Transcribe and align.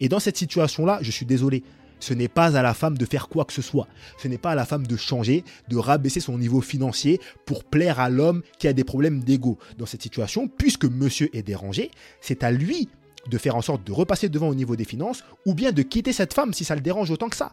Et 0.00 0.08
dans 0.08 0.20
cette 0.20 0.36
situation-là, 0.36 0.98
je 1.00 1.10
suis 1.10 1.26
désolé, 1.26 1.62
ce 2.00 2.12
n'est 2.12 2.28
pas 2.28 2.56
à 2.56 2.62
la 2.62 2.74
femme 2.74 2.98
de 2.98 3.06
faire 3.06 3.28
quoi 3.28 3.44
que 3.44 3.52
ce 3.52 3.62
soit. 3.62 3.88
Ce 4.18 4.28
n'est 4.28 4.38
pas 4.38 4.50
à 4.50 4.54
la 4.54 4.66
femme 4.66 4.86
de 4.86 4.96
changer, 4.96 5.44
de 5.68 5.76
rabaisser 5.76 6.20
son 6.20 6.38
niveau 6.38 6.60
financier 6.60 7.20
pour 7.46 7.64
plaire 7.64 8.00
à 8.00 8.10
l'homme 8.10 8.42
qui 8.58 8.68
a 8.68 8.72
des 8.72 8.84
problèmes 8.84 9.22
d'ego. 9.24 9.58
Dans 9.78 9.86
cette 9.86 10.02
situation, 10.02 10.48
puisque 10.48 10.84
monsieur 10.84 11.34
est 11.34 11.42
dérangé, 11.42 11.90
c'est 12.20 12.44
à 12.44 12.50
lui 12.50 12.88
de 13.28 13.38
faire 13.38 13.56
en 13.56 13.62
sorte 13.62 13.84
de 13.84 13.92
repasser 13.92 14.28
devant 14.28 14.48
au 14.48 14.54
niveau 14.54 14.76
des 14.76 14.84
finances 14.84 15.24
ou 15.46 15.54
bien 15.54 15.72
de 15.72 15.82
quitter 15.82 16.12
cette 16.12 16.34
femme 16.34 16.52
si 16.52 16.64
ça 16.64 16.74
le 16.74 16.80
dérange 16.80 17.10
autant 17.10 17.28
que 17.28 17.36
ça. 17.36 17.52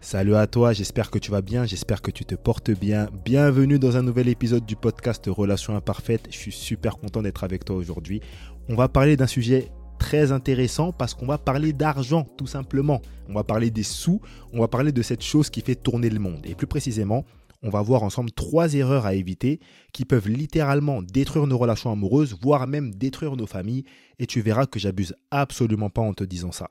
Salut 0.00 0.36
à 0.36 0.46
toi, 0.46 0.72
j'espère 0.72 1.10
que 1.10 1.18
tu 1.18 1.30
vas 1.30 1.42
bien, 1.42 1.64
j'espère 1.64 2.00
que 2.00 2.10
tu 2.10 2.24
te 2.24 2.36
portes 2.36 2.70
bien. 2.70 3.08
Bienvenue 3.24 3.78
dans 3.78 3.96
un 3.96 4.02
nouvel 4.02 4.28
épisode 4.28 4.64
du 4.64 4.76
podcast 4.76 5.24
Relations 5.26 5.74
imparfaites. 5.74 6.28
Je 6.30 6.36
suis 6.36 6.52
super 6.52 6.96
content 6.98 7.22
d'être 7.22 7.42
avec 7.42 7.64
toi 7.64 7.74
aujourd'hui. 7.74 8.20
On 8.68 8.76
va 8.76 8.88
parler 8.88 9.16
d'un 9.16 9.26
sujet 9.26 9.68
très 9.98 10.32
intéressant 10.32 10.92
parce 10.92 11.14
qu'on 11.14 11.26
va 11.26 11.38
parler 11.38 11.72
d'argent 11.72 12.24
tout 12.36 12.46
simplement. 12.46 13.00
On 13.28 13.34
va 13.34 13.44
parler 13.44 13.70
des 13.70 13.82
sous, 13.82 14.20
on 14.52 14.60
va 14.60 14.68
parler 14.68 14.92
de 14.92 15.02
cette 15.02 15.22
chose 15.22 15.50
qui 15.50 15.60
fait 15.60 15.74
tourner 15.74 16.10
le 16.10 16.18
monde. 16.18 16.44
Et 16.44 16.54
plus 16.54 16.66
précisément, 16.66 17.24
on 17.62 17.70
va 17.70 17.82
voir 17.82 18.02
ensemble 18.02 18.30
trois 18.30 18.74
erreurs 18.74 19.06
à 19.06 19.14
éviter 19.14 19.60
qui 19.92 20.04
peuvent 20.04 20.28
littéralement 20.28 21.02
détruire 21.02 21.46
nos 21.46 21.58
relations 21.58 21.90
amoureuses, 21.90 22.36
voire 22.40 22.66
même 22.66 22.94
détruire 22.94 23.34
nos 23.34 23.46
familles. 23.46 23.84
Et 24.18 24.26
tu 24.26 24.40
verras 24.40 24.66
que 24.66 24.78
j'abuse 24.78 25.14
absolument 25.30 25.90
pas 25.90 26.02
en 26.02 26.14
te 26.14 26.22
disant 26.22 26.52
ça. 26.52 26.68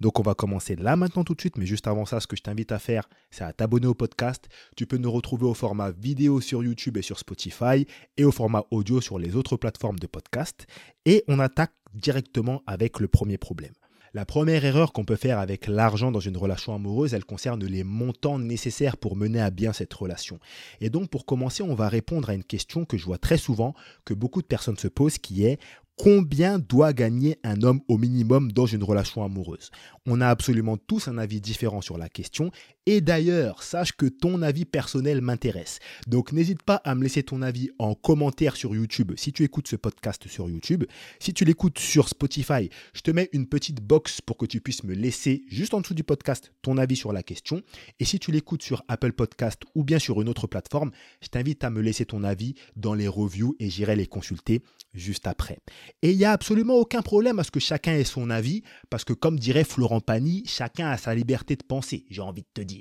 Donc 0.00 0.20
on 0.20 0.22
va 0.22 0.34
commencer 0.34 0.76
là 0.76 0.94
maintenant 0.94 1.24
tout 1.24 1.34
de 1.34 1.40
suite, 1.40 1.56
mais 1.56 1.66
juste 1.66 1.86
avant 1.86 2.04
ça, 2.04 2.20
ce 2.20 2.26
que 2.26 2.36
je 2.36 2.42
t'invite 2.42 2.70
à 2.70 2.78
faire, 2.78 3.08
c'est 3.30 3.44
à 3.44 3.52
t'abonner 3.52 3.86
au 3.86 3.94
podcast. 3.94 4.48
Tu 4.76 4.86
peux 4.86 4.98
nous 4.98 5.10
retrouver 5.10 5.46
au 5.46 5.54
format 5.54 5.90
vidéo 5.90 6.40
sur 6.40 6.62
YouTube 6.62 6.96
et 6.96 7.02
sur 7.02 7.18
Spotify 7.18 7.86
et 8.16 8.24
au 8.24 8.30
format 8.30 8.64
audio 8.70 9.00
sur 9.00 9.18
les 9.18 9.36
autres 9.36 9.56
plateformes 9.56 9.98
de 9.98 10.06
podcast. 10.06 10.66
Et 11.06 11.24
on 11.28 11.38
attaque 11.38 11.72
directement 11.96 12.62
avec 12.66 13.00
le 13.00 13.08
premier 13.08 13.38
problème. 13.38 13.72
La 14.14 14.24
première 14.24 14.64
erreur 14.64 14.94
qu'on 14.94 15.04
peut 15.04 15.16
faire 15.16 15.38
avec 15.38 15.66
l'argent 15.66 16.10
dans 16.10 16.20
une 16.20 16.38
relation 16.38 16.74
amoureuse, 16.74 17.12
elle 17.12 17.26
concerne 17.26 17.62
les 17.66 17.84
montants 17.84 18.38
nécessaires 18.38 18.96
pour 18.96 19.14
mener 19.14 19.42
à 19.42 19.50
bien 19.50 19.74
cette 19.74 19.92
relation. 19.92 20.38
Et 20.80 20.88
donc 20.88 21.10
pour 21.10 21.26
commencer, 21.26 21.62
on 21.62 21.74
va 21.74 21.90
répondre 21.90 22.30
à 22.30 22.34
une 22.34 22.44
question 22.44 22.86
que 22.86 22.96
je 22.96 23.04
vois 23.04 23.18
très 23.18 23.36
souvent, 23.36 23.74
que 24.06 24.14
beaucoup 24.14 24.40
de 24.40 24.46
personnes 24.46 24.78
se 24.78 24.88
posent, 24.88 25.18
qui 25.18 25.44
est 25.44 25.58
Combien 25.98 26.58
doit 26.58 26.92
gagner 26.92 27.38
un 27.42 27.62
homme 27.62 27.80
au 27.88 27.96
minimum 27.96 28.52
dans 28.52 28.66
une 28.66 28.84
relation 28.84 29.24
amoureuse? 29.24 29.70
On 30.04 30.20
a 30.20 30.28
absolument 30.28 30.76
tous 30.76 31.08
un 31.08 31.16
avis 31.16 31.40
différent 31.40 31.80
sur 31.80 31.96
la 31.96 32.10
question. 32.10 32.50
Et 32.88 33.00
d'ailleurs, 33.00 33.64
sache 33.64 33.90
que 33.90 34.06
ton 34.06 34.42
avis 34.42 34.64
personnel 34.64 35.20
m'intéresse. 35.20 35.80
Donc 36.06 36.30
n'hésite 36.30 36.62
pas 36.62 36.76
à 36.76 36.94
me 36.94 37.02
laisser 37.02 37.24
ton 37.24 37.42
avis 37.42 37.68
en 37.80 37.96
commentaire 37.96 38.54
sur 38.54 38.76
YouTube 38.76 39.10
si 39.16 39.32
tu 39.32 39.42
écoutes 39.42 39.66
ce 39.66 39.74
podcast 39.74 40.28
sur 40.28 40.48
YouTube. 40.48 40.84
Si 41.18 41.34
tu 41.34 41.44
l'écoutes 41.44 41.80
sur 41.80 42.08
Spotify, 42.08 42.70
je 42.94 43.00
te 43.00 43.10
mets 43.10 43.28
une 43.32 43.48
petite 43.48 43.80
box 43.80 44.20
pour 44.20 44.36
que 44.36 44.46
tu 44.46 44.60
puisses 44.60 44.84
me 44.84 44.94
laisser 44.94 45.42
juste 45.48 45.74
en 45.74 45.80
dessous 45.80 45.94
du 45.94 46.04
podcast 46.04 46.52
ton 46.62 46.78
avis 46.78 46.94
sur 46.94 47.12
la 47.12 47.24
question. 47.24 47.60
Et 47.98 48.04
si 48.04 48.20
tu 48.20 48.30
l'écoutes 48.30 48.62
sur 48.62 48.84
Apple 48.86 49.12
Podcast 49.14 49.62
ou 49.74 49.82
bien 49.82 49.98
sur 49.98 50.22
une 50.22 50.28
autre 50.28 50.46
plateforme, 50.46 50.92
je 51.20 51.28
t'invite 51.28 51.64
à 51.64 51.70
me 51.70 51.80
laisser 51.80 52.06
ton 52.06 52.22
avis 52.22 52.54
dans 52.76 52.94
les 52.94 53.08
reviews 53.08 53.56
et 53.58 53.68
j'irai 53.68 53.96
les 53.96 54.06
consulter 54.06 54.62
juste 54.94 55.26
après. 55.26 55.58
Et 56.02 56.12
il 56.12 56.18
n'y 56.18 56.24
a 56.24 56.30
absolument 56.30 56.74
aucun 56.74 57.02
problème 57.02 57.40
à 57.40 57.44
ce 57.44 57.50
que 57.50 57.58
chacun 57.58 57.94
ait 57.94 58.04
son 58.04 58.30
avis, 58.30 58.62
parce 58.90 59.04
que 59.04 59.12
comme 59.12 59.40
dirait 59.40 59.64
Florent 59.64 60.00
Pagny, 60.00 60.44
chacun 60.46 60.88
a 60.88 60.96
sa 60.96 61.16
liberté 61.16 61.56
de 61.56 61.64
penser, 61.64 62.04
j'ai 62.10 62.22
envie 62.22 62.42
de 62.42 62.48
te 62.54 62.60
dire. 62.62 62.75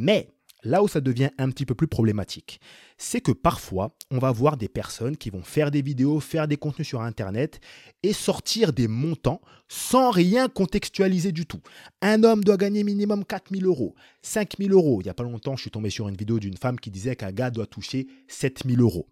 Mais 0.00 0.28
là 0.62 0.80
où 0.80 0.86
ça 0.86 1.00
devient 1.00 1.30
un 1.38 1.50
petit 1.50 1.66
peu 1.66 1.74
plus 1.74 1.88
problématique, 1.88 2.60
c'est 2.98 3.20
que 3.20 3.32
parfois, 3.32 3.96
on 4.12 4.18
va 4.18 4.30
voir 4.30 4.56
des 4.56 4.68
personnes 4.68 5.16
qui 5.16 5.28
vont 5.28 5.42
faire 5.42 5.72
des 5.72 5.82
vidéos, 5.82 6.20
faire 6.20 6.46
des 6.46 6.56
contenus 6.56 6.86
sur 6.86 7.02
Internet 7.02 7.58
et 8.04 8.12
sortir 8.12 8.72
des 8.72 8.86
montants 8.86 9.40
sans 9.66 10.12
rien 10.12 10.48
contextualiser 10.48 11.32
du 11.32 11.46
tout. 11.46 11.60
Un 12.00 12.22
homme 12.22 12.44
doit 12.44 12.56
gagner 12.56 12.84
minimum 12.84 13.24
4000 13.24 13.66
euros, 13.66 13.96
5000 14.22 14.72
euros. 14.72 15.00
Il 15.00 15.04
n'y 15.04 15.10
a 15.10 15.14
pas 15.14 15.24
longtemps, 15.24 15.56
je 15.56 15.62
suis 15.62 15.70
tombé 15.72 15.90
sur 15.90 16.08
une 16.08 16.16
vidéo 16.16 16.38
d'une 16.38 16.56
femme 16.56 16.78
qui 16.78 16.92
disait 16.92 17.16
qu'un 17.16 17.32
gars 17.32 17.50
doit 17.50 17.66
toucher 17.66 18.06
7000 18.28 18.80
euros. 18.80 19.08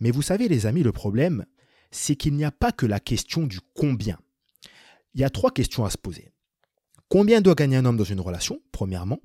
Mais 0.00 0.10
vous 0.10 0.22
savez, 0.22 0.48
les 0.48 0.64
amis, 0.64 0.82
le 0.82 0.92
problème, 0.92 1.44
c'est 1.90 2.16
qu'il 2.16 2.32
n'y 2.32 2.44
a 2.44 2.50
pas 2.50 2.72
que 2.72 2.86
la 2.86 2.98
question 2.98 3.46
du 3.46 3.58
combien. 3.74 4.18
Il 5.12 5.20
y 5.20 5.24
a 5.24 5.28
trois 5.28 5.50
questions 5.50 5.84
à 5.84 5.90
se 5.90 5.98
poser. 5.98 6.30
Combien 7.10 7.42
doit 7.42 7.54
gagner 7.54 7.76
un 7.76 7.84
homme 7.84 7.98
dans 7.98 8.04
une 8.04 8.20
relation, 8.20 8.62
premièrement? 8.72 9.20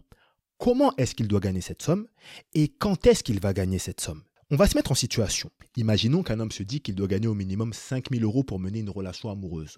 Comment 0.57 0.93
est-ce 0.97 1.15
qu'il 1.15 1.27
doit 1.27 1.41
gagner 1.41 1.61
cette 1.61 1.81
somme 1.81 2.07
Et 2.53 2.69
quand 2.69 3.05
est-ce 3.07 3.23
qu'il 3.23 3.39
va 3.39 3.53
gagner 3.53 3.77
cette 3.77 3.99
somme? 3.99 4.23
On 4.51 4.55
va 4.55 4.67
se 4.67 4.77
mettre 4.77 4.91
en 4.91 4.95
situation. 4.95 5.49
Imaginons 5.75 6.23
qu'un 6.23 6.39
homme 6.39 6.51
se 6.51 6.63
dit 6.63 6.79
qu'il 6.79 6.95
doit 6.95 7.07
gagner 7.07 7.27
au 7.27 7.33
minimum 7.33 7.73
5000 7.73 8.23
euros 8.23 8.43
pour 8.43 8.59
mener 8.59 8.79
une 8.79 8.89
relation 8.89 9.29
amoureuse. 9.29 9.77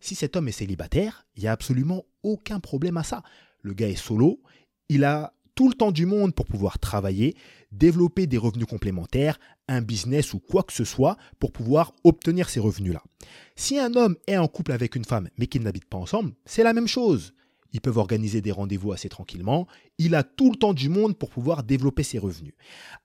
si 0.00 0.14
cet 0.14 0.36
homme 0.36 0.48
est 0.48 0.52
célibataire, 0.52 1.26
il 1.36 1.42
n'y 1.42 1.48
a 1.48 1.52
absolument 1.52 2.04
aucun 2.22 2.60
problème 2.60 2.96
à 2.96 3.04
ça. 3.04 3.22
Le 3.60 3.72
gars 3.72 3.88
est 3.88 3.94
solo, 3.94 4.42
il 4.88 5.04
a 5.04 5.34
tout 5.54 5.68
le 5.68 5.74
temps 5.74 5.92
du 5.92 6.06
monde 6.06 6.34
pour 6.34 6.46
pouvoir 6.46 6.78
travailler, 6.78 7.36
développer 7.70 8.26
des 8.26 8.38
revenus 8.38 8.66
complémentaires, 8.66 9.38
un 9.68 9.82
business 9.82 10.34
ou 10.34 10.40
quoi 10.40 10.64
que 10.64 10.72
ce 10.72 10.84
soit 10.84 11.16
pour 11.38 11.52
pouvoir 11.52 11.92
obtenir 12.02 12.48
ces 12.48 12.60
revenus-là. 12.60 13.02
Si 13.54 13.78
un 13.78 13.94
homme 13.94 14.16
est 14.26 14.38
en 14.38 14.48
couple 14.48 14.72
avec 14.72 14.96
une 14.96 15.04
femme 15.04 15.28
mais 15.38 15.46
qu'ils 15.46 15.62
n'habitent 15.62 15.84
pas 15.84 15.98
ensemble, 15.98 16.32
c'est 16.46 16.64
la 16.64 16.72
même 16.72 16.88
chose. 16.88 17.34
Ils 17.74 17.80
peuvent 17.80 17.98
organiser 17.98 18.40
des 18.40 18.52
rendez-vous 18.52 18.92
assez 18.92 19.08
tranquillement. 19.08 19.66
Il 19.98 20.14
a 20.14 20.22
tout 20.22 20.50
le 20.50 20.56
temps 20.56 20.72
du 20.72 20.88
monde 20.88 21.18
pour 21.18 21.28
pouvoir 21.28 21.64
développer 21.64 22.04
ses 22.04 22.18
revenus. 22.18 22.54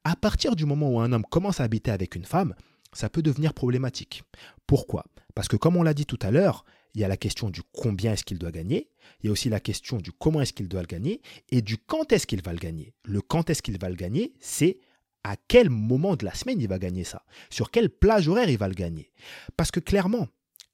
À 0.03 0.16
partir 0.16 0.56
du 0.56 0.66
moment 0.66 0.90
où 0.90 1.00
un 1.02 1.12
homme 1.12 1.25
commence 1.25 1.59
à 1.59 1.63
habiter 1.63 1.91
avec 1.91 2.16
une 2.16 2.24
femme, 2.24 2.53
ça 2.94 3.09
peut 3.09 3.24
devenir 3.24 3.53
problématique. 3.53 4.24
Pourquoi? 4.68 5.06
Parce 5.35 5.47
que 5.47 5.58
comme 5.58 5.75
on 5.75 5.84
l'a 5.84 5.96
dit 5.96 6.06
tout 6.06 6.19
à 6.22 6.31
l'heure, 6.31 6.66
il 6.94 7.02
y 7.02 7.03
a 7.03 7.08
la 7.08 7.18
question 7.18 7.50
du 7.50 7.62
combien 7.72 8.13
est-ce 8.13 8.24
qu'il 8.24 8.38
doit 8.38 8.52
gagner, 8.52 8.90
il 9.22 9.28
y 9.28 9.29
a 9.29 9.31
aussi 9.31 9.50
la 9.50 9.59
question 9.59 9.97
du 9.97 10.12
comment 10.12 10.41
est-ce 10.41 10.53
qu'il 10.53 10.68
doit 10.68 10.81
le 10.81 10.88
gagner 10.88 11.22
et 11.50 11.62
du 11.62 11.78
quand 11.78 12.12
est-ce 12.12 12.28
qu'il 12.28 12.41
va 12.41 12.53
le 12.53 12.59
gagner. 12.59 12.94
Le 13.06 13.22
quand 13.22 13.50
est-ce 13.50 13.62
qu'il 13.62 13.79
va 13.79 13.90
le 13.90 13.96
gagner, 13.96 14.34
c'est 14.40 14.79
à 15.24 15.35
quel 15.47 15.69
moment 15.69 16.16
de 16.16 16.25
la 16.25 16.34
semaine 16.34 16.62
il 16.62 16.68
va 16.68 16.79
gagner 16.79 17.03
ça, 17.03 17.24
sur 17.50 17.72
quelle 17.72 17.90
plage 17.90 18.28
horaire 18.28 18.50
il 18.50 18.58
va 18.58 18.68
le 18.68 18.74
gagner. 18.75 19.12
Parce 19.58 19.72
que 19.72 19.79
clairement, 19.79 20.28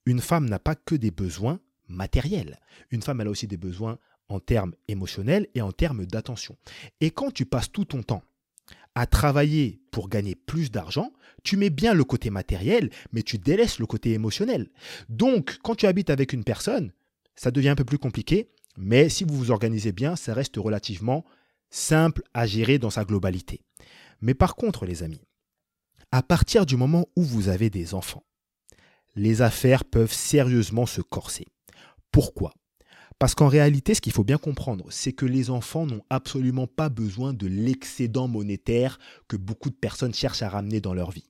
une 0.05 0.21
femme 0.21 0.47
n'a 0.47 0.59
pas 0.59 0.75
que 0.75 0.95
des 0.95 1.11
besoins 1.11 1.59
matériels. 1.87 2.59
Une 2.91 3.01
femme, 3.01 3.21
a 3.21 3.25
aussi 3.25 3.47
des 3.47 3.57
besoins 3.57 3.97
en 4.29 4.39
termes 4.39 4.73
émotionnels 4.87 5.47
et 5.55 5.61
en 5.61 5.71
termes 5.71 6.05
d'attention. 6.05 6.57
Et 7.01 7.11
quand 7.11 7.31
tu 7.31 7.45
passes 7.45 7.71
tout 7.71 7.85
ton 7.85 8.03
temps 8.03 8.23
à 8.95 9.05
travailler 9.05 9.81
pour 9.91 10.09
gagner 10.09 10.35
plus 10.35 10.71
d'argent, 10.71 11.11
tu 11.43 11.57
mets 11.57 11.69
bien 11.69 11.93
le 11.93 12.03
côté 12.03 12.29
matériel, 12.29 12.89
mais 13.11 13.23
tu 13.23 13.37
délaisses 13.37 13.79
le 13.79 13.85
côté 13.85 14.13
émotionnel. 14.13 14.69
Donc, 15.09 15.57
quand 15.63 15.75
tu 15.75 15.85
habites 15.85 16.09
avec 16.09 16.33
une 16.33 16.43
personne, 16.43 16.91
ça 17.35 17.51
devient 17.51 17.69
un 17.69 17.75
peu 17.75 17.83
plus 17.83 17.97
compliqué, 17.97 18.49
mais 18.77 19.09
si 19.09 19.23
vous 19.23 19.35
vous 19.35 19.51
organisez 19.51 19.91
bien, 19.91 20.15
ça 20.15 20.33
reste 20.33 20.55
relativement 20.55 21.25
simple 21.69 22.23
à 22.33 22.45
gérer 22.47 22.79
dans 22.79 22.89
sa 22.89 23.03
globalité. 23.03 23.61
Mais 24.21 24.33
par 24.33 24.55
contre, 24.55 24.85
les 24.85 25.03
amis, 25.03 25.27
à 26.11 26.23
partir 26.23 26.65
du 26.65 26.77
moment 26.77 27.05
où 27.15 27.23
vous 27.23 27.49
avez 27.49 27.69
des 27.69 27.93
enfants, 27.93 28.23
les 29.15 29.41
affaires 29.41 29.85
peuvent 29.85 30.13
sérieusement 30.13 30.85
se 30.85 31.01
corser. 31.01 31.47
Pourquoi 32.15 32.53
parce 33.17 33.33
qu'en 33.33 33.47
réalité, 33.47 33.93
ce 33.93 34.01
qu'il 34.01 34.11
faut 34.11 34.25
bien 34.25 34.37
comprendre, 34.37 34.87
c'est 34.89 35.13
que 35.13 35.25
les 35.25 35.49
enfants 35.49 35.85
n'ont 35.85 36.03
absolument 36.09 36.67
pas 36.67 36.89
besoin 36.89 37.33
de 37.33 37.47
l'excédent 37.47 38.27
monétaire 38.27 38.99
que 39.29 39.37
beaucoup 39.37 39.69
de 39.69 39.75
personnes 39.75 40.13
cherchent 40.13 40.41
à 40.41 40.49
ramener 40.49 40.81
dans 40.81 40.93
leur 40.93 41.11
vie. 41.11 41.27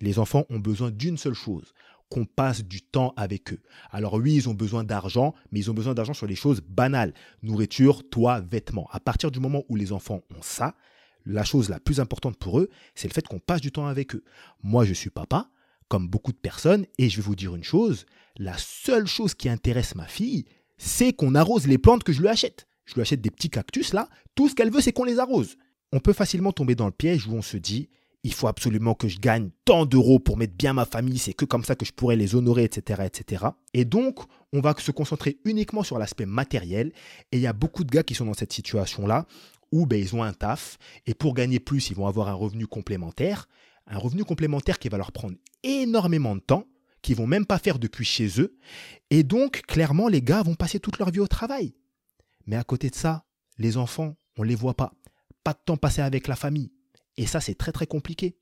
Les 0.00 0.18
enfants 0.18 0.44
ont 0.50 0.58
besoin 0.58 0.90
d'une 0.90 1.16
seule 1.16 1.32
chose, 1.32 1.72
qu'on 2.10 2.26
passe 2.26 2.64
du 2.64 2.82
temps 2.82 3.14
avec 3.16 3.54
eux. 3.54 3.62
Alors 3.90 4.14
oui, 4.14 4.34
ils 4.34 4.48
ont 4.50 4.54
besoin 4.54 4.84
d'argent, 4.84 5.34
mais 5.52 5.60
ils 5.60 5.70
ont 5.70 5.74
besoin 5.74 5.94
d'argent 5.94 6.12
sur 6.12 6.26
les 6.26 6.34
choses 6.34 6.60
banales. 6.60 7.14
Nourriture, 7.42 8.06
toit, 8.10 8.40
vêtements. 8.40 8.88
À 8.92 9.00
partir 9.00 9.30
du 9.30 9.40
moment 9.40 9.64
où 9.70 9.76
les 9.76 9.92
enfants 9.92 10.20
ont 10.36 10.42
ça, 10.42 10.76
la 11.24 11.44
chose 11.44 11.70
la 11.70 11.80
plus 11.80 11.98
importante 11.98 12.36
pour 12.36 12.58
eux, 12.58 12.68
c'est 12.94 13.08
le 13.08 13.14
fait 13.14 13.26
qu'on 13.26 13.38
passe 13.38 13.62
du 13.62 13.72
temps 13.72 13.86
avec 13.86 14.14
eux. 14.14 14.24
Moi, 14.62 14.84
je 14.84 14.92
suis 14.92 15.10
papa, 15.10 15.48
comme 15.92 16.08
beaucoup 16.08 16.32
de 16.32 16.38
personnes, 16.38 16.86
et 16.96 17.10
je 17.10 17.16
vais 17.16 17.22
vous 17.22 17.36
dire 17.36 17.54
une 17.54 17.64
chose, 17.64 18.06
la 18.38 18.56
seule 18.56 19.06
chose 19.06 19.34
qui 19.34 19.50
intéresse 19.50 19.94
ma 19.94 20.06
fille, 20.06 20.46
c'est 20.78 21.12
qu'on 21.12 21.34
arrose 21.34 21.66
les 21.66 21.76
plantes 21.76 22.02
que 22.02 22.14
je 22.14 22.22
lui 22.22 22.28
achète. 22.28 22.66
Je 22.86 22.94
lui 22.94 23.02
achète 23.02 23.20
des 23.20 23.30
petits 23.30 23.50
cactus 23.50 23.92
là, 23.92 24.08
tout 24.34 24.48
ce 24.48 24.54
qu'elle 24.54 24.70
veut, 24.70 24.80
c'est 24.80 24.92
qu'on 24.92 25.04
les 25.04 25.18
arrose. 25.18 25.58
On 25.92 26.00
peut 26.00 26.14
facilement 26.14 26.50
tomber 26.50 26.74
dans 26.74 26.86
le 26.86 26.92
piège 26.92 27.26
où 27.26 27.34
on 27.34 27.42
se 27.42 27.58
dit, 27.58 27.90
il 28.24 28.32
faut 28.32 28.48
absolument 28.48 28.94
que 28.94 29.06
je 29.06 29.18
gagne 29.18 29.50
tant 29.66 29.84
d'euros 29.84 30.18
pour 30.18 30.38
mettre 30.38 30.54
bien 30.54 30.72
ma 30.72 30.86
famille, 30.86 31.18
c'est 31.18 31.34
que 31.34 31.44
comme 31.44 31.62
ça 31.62 31.74
que 31.74 31.84
je 31.84 31.92
pourrais 31.92 32.16
les 32.16 32.34
honorer, 32.34 32.64
etc., 32.64 33.02
etc. 33.04 33.44
Et 33.74 33.84
donc, 33.84 34.20
on 34.54 34.62
va 34.62 34.74
se 34.78 34.92
concentrer 34.92 35.40
uniquement 35.44 35.82
sur 35.82 35.98
l'aspect 35.98 36.24
matériel. 36.24 36.92
Et 37.32 37.36
il 37.36 37.42
y 37.42 37.46
a 37.46 37.52
beaucoup 37.52 37.84
de 37.84 37.90
gars 37.90 38.02
qui 38.02 38.14
sont 38.14 38.24
dans 38.24 38.32
cette 38.32 38.54
situation-là 38.54 39.26
où 39.72 39.84
ben, 39.84 40.00
ils 40.00 40.14
ont 40.16 40.22
un 40.22 40.32
taf 40.32 40.78
et 41.06 41.12
pour 41.12 41.34
gagner 41.34 41.60
plus, 41.60 41.90
ils 41.90 41.96
vont 41.96 42.06
avoir 42.06 42.28
un 42.28 42.34
revenu 42.34 42.66
complémentaire. 42.66 43.46
Un 43.86 43.98
revenu 43.98 44.24
complémentaire 44.24 44.78
qui 44.78 44.88
va 44.88 44.98
leur 44.98 45.12
prendre 45.12 45.36
énormément 45.62 46.34
de 46.34 46.40
temps, 46.40 46.66
qu'ils 47.02 47.16
vont 47.16 47.26
même 47.26 47.46
pas 47.46 47.58
faire 47.58 47.78
depuis 47.78 48.04
chez 48.04 48.40
eux. 48.40 48.56
Et 49.10 49.22
donc, 49.22 49.62
clairement, 49.62 50.08
les 50.08 50.22
gars 50.22 50.42
vont 50.42 50.54
passer 50.54 50.80
toute 50.80 50.98
leur 50.98 51.10
vie 51.10 51.20
au 51.20 51.26
travail. 51.26 51.74
Mais 52.46 52.56
à 52.56 52.64
côté 52.64 52.90
de 52.90 52.94
ça, 52.94 53.24
les 53.58 53.76
enfants, 53.76 54.16
on 54.36 54.42
les 54.42 54.54
voit 54.54 54.74
pas. 54.74 54.94
Pas 55.44 55.52
de 55.52 55.58
temps 55.64 55.76
passé 55.76 56.00
avec 56.00 56.28
la 56.28 56.36
famille. 56.36 56.72
Et 57.16 57.26
ça, 57.26 57.40
c'est 57.40 57.54
très 57.54 57.72
très 57.72 57.86
compliqué. 57.86 58.36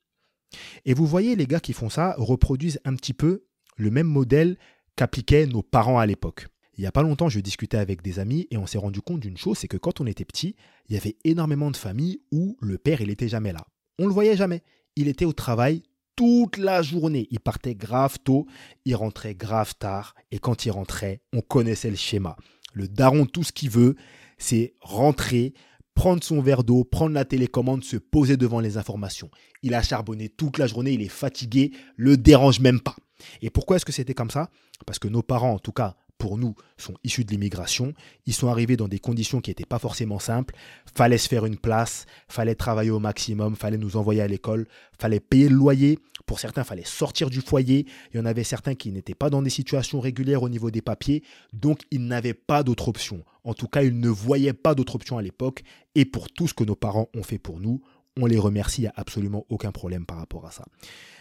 Et 0.84 0.94
vous 0.94 1.06
voyez, 1.06 1.36
les 1.36 1.46
gars 1.46 1.60
qui 1.60 1.72
font 1.72 1.90
ça 1.90 2.14
reproduisent 2.18 2.80
un 2.84 2.94
petit 2.94 3.14
peu 3.14 3.44
le 3.76 3.90
même 3.90 4.06
modèle 4.06 4.58
qu'appliquaient 4.96 5.46
nos 5.46 5.62
parents 5.62 5.98
à 5.98 6.06
l'époque. 6.06 6.48
Il 6.76 6.82
n'y 6.82 6.86
a 6.86 6.92
pas 6.92 7.02
longtemps, 7.02 7.28
je 7.28 7.40
discutais 7.40 7.76
avec 7.76 8.02
des 8.02 8.18
amis 8.18 8.46
et 8.50 8.56
on 8.56 8.66
s'est 8.66 8.78
rendu 8.78 9.02
compte 9.02 9.20
d'une 9.20 9.36
chose, 9.36 9.58
c'est 9.58 9.68
que 9.68 9.76
quand 9.76 10.00
on 10.00 10.06
était 10.06 10.24
petit, 10.24 10.56
il 10.88 10.94
y 10.94 10.98
avait 10.98 11.16
énormément 11.24 11.70
de 11.70 11.76
familles 11.76 12.20
où 12.32 12.56
le 12.60 12.78
père, 12.78 13.00
il 13.00 13.08
n'était 13.08 13.28
jamais 13.28 13.52
là. 13.52 13.66
On 13.98 14.06
le 14.06 14.12
voyait 14.12 14.36
jamais. 14.36 14.62
Il 15.00 15.08
était 15.08 15.24
au 15.24 15.32
travail 15.32 15.82
toute 16.14 16.58
la 16.58 16.82
journée. 16.82 17.26
Il 17.30 17.40
partait 17.40 17.74
grave 17.74 18.18
tôt, 18.22 18.46
il 18.84 18.94
rentrait 18.94 19.34
grave 19.34 19.74
tard. 19.78 20.14
Et 20.30 20.38
quand 20.38 20.66
il 20.66 20.70
rentrait, 20.72 21.22
on 21.32 21.40
connaissait 21.40 21.88
le 21.88 21.96
schéma. 21.96 22.36
Le 22.74 22.86
daron, 22.86 23.24
tout 23.24 23.42
ce 23.42 23.50
qu'il 23.50 23.70
veut, 23.70 23.96
c'est 24.36 24.74
rentrer, 24.82 25.54
prendre 25.94 26.22
son 26.22 26.42
verre 26.42 26.64
d'eau, 26.64 26.84
prendre 26.84 27.14
la 27.14 27.24
télécommande, 27.24 27.82
se 27.82 27.96
poser 27.96 28.36
devant 28.36 28.60
les 28.60 28.76
informations. 28.76 29.30
Il 29.62 29.72
a 29.72 29.82
charbonné 29.82 30.28
toute 30.28 30.58
la 30.58 30.66
journée, 30.66 30.92
il 30.92 31.00
est 31.00 31.08
fatigué, 31.08 31.72
le 31.96 32.18
dérange 32.18 32.60
même 32.60 32.80
pas. 32.80 32.96
Et 33.40 33.48
pourquoi 33.48 33.76
est-ce 33.76 33.86
que 33.86 33.92
c'était 33.92 34.12
comme 34.12 34.30
ça? 34.30 34.50
Parce 34.84 34.98
que 34.98 35.08
nos 35.08 35.22
parents, 35.22 35.54
en 35.54 35.58
tout 35.58 35.72
cas 35.72 35.96
pour 36.20 36.36
nous, 36.36 36.54
sont 36.76 36.94
issus 37.02 37.24
de 37.24 37.32
l'immigration. 37.32 37.94
Ils 38.26 38.34
sont 38.34 38.48
arrivés 38.48 38.76
dans 38.76 38.88
des 38.88 38.98
conditions 38.98 39.40
qui 39.40 39.50
n'étaient 39.50 39.64
pas 39.64 39.78
forcément 39.78 40.18
simples. 40.18 40.54
Fallait 40.94 41.16
se 41.16 41.26
faire 41.26 41.46
une 41.46 41.56
place, 41.56 42.04
fallait 42.28 42.54
travailler 42.54 42.90
au 42.90 42.98
maximum, 42.98 43.56
fallait 43.56 43.78
nous 43.78 43.96
envoyer 43.96 44.20
à 44.20 44.28
l'école, 44.28 44.68
fallait 45.00 45.18
payer 45.18 45.48
le 45.48 45.56
loyer. 45.56 45.98
Pour 46.26 46.38
certains, 46.38 46.62
fallait 46.62 46.84
sortir 46.84 47.30
du 47.30 47.40
foyer. 47.40 47.86
Il 48.12 48.18
y 48.18 48.20
en 48.20 48.26
avait 48.26 48.44
certains 48.44 48.74
qui 48.74 48.92
n'étaient 48.92 49.14
pas 49.14 49.30
dans 49.30 49.40
des 49.40 49.50
situations 49.50 49.98
régulières 49.98 50.42
au 50.42 50.50
niveau 50.50 50.70
des 50.70 50.82
papiers, 50.82 51.24
donc 51.54 51.80
ils 51.90 52.06
n'avaient 52.06 52.34
pas 52.34 52.62
d'autre 52.62 52.88
option. 52.88 53.24
En 53.42 53.54
tout 53.54 53.66
cas, 53.66 53.82
ils 53.82 53.98
ne 53.98 54.10
voyaient 54.10 54.52
pas 54.52 54.74
d'autre 54.74 54.96
option 54.96 55.16
à 55.16 55.22
l'époque. 55.22 55.62
Et 55.94 56.04
pour 56.04 56.30
tout 56.30 56.46
ce 56.46 56.54
que 56.54 56.64
nos 56.64 56.76
parents 56.76 57.08
ont 57.16 57.22
fait 57.22 57.38
pour 57.38 57.60
nous, 57.60 57.80
on 58.20 58.26
les 58.26 58.38
remercie, 58.38 58.82
il 58.82 58.84
n'y 58.84 58.88
a 58.88 58.94
absolument 58.96 59.46
aucun 59.48 59.72
problème 59.72 60.04
par 60.04 60.18
rapport 60.18 60.46
à 60.46 60.50
ça. 60.50 60.66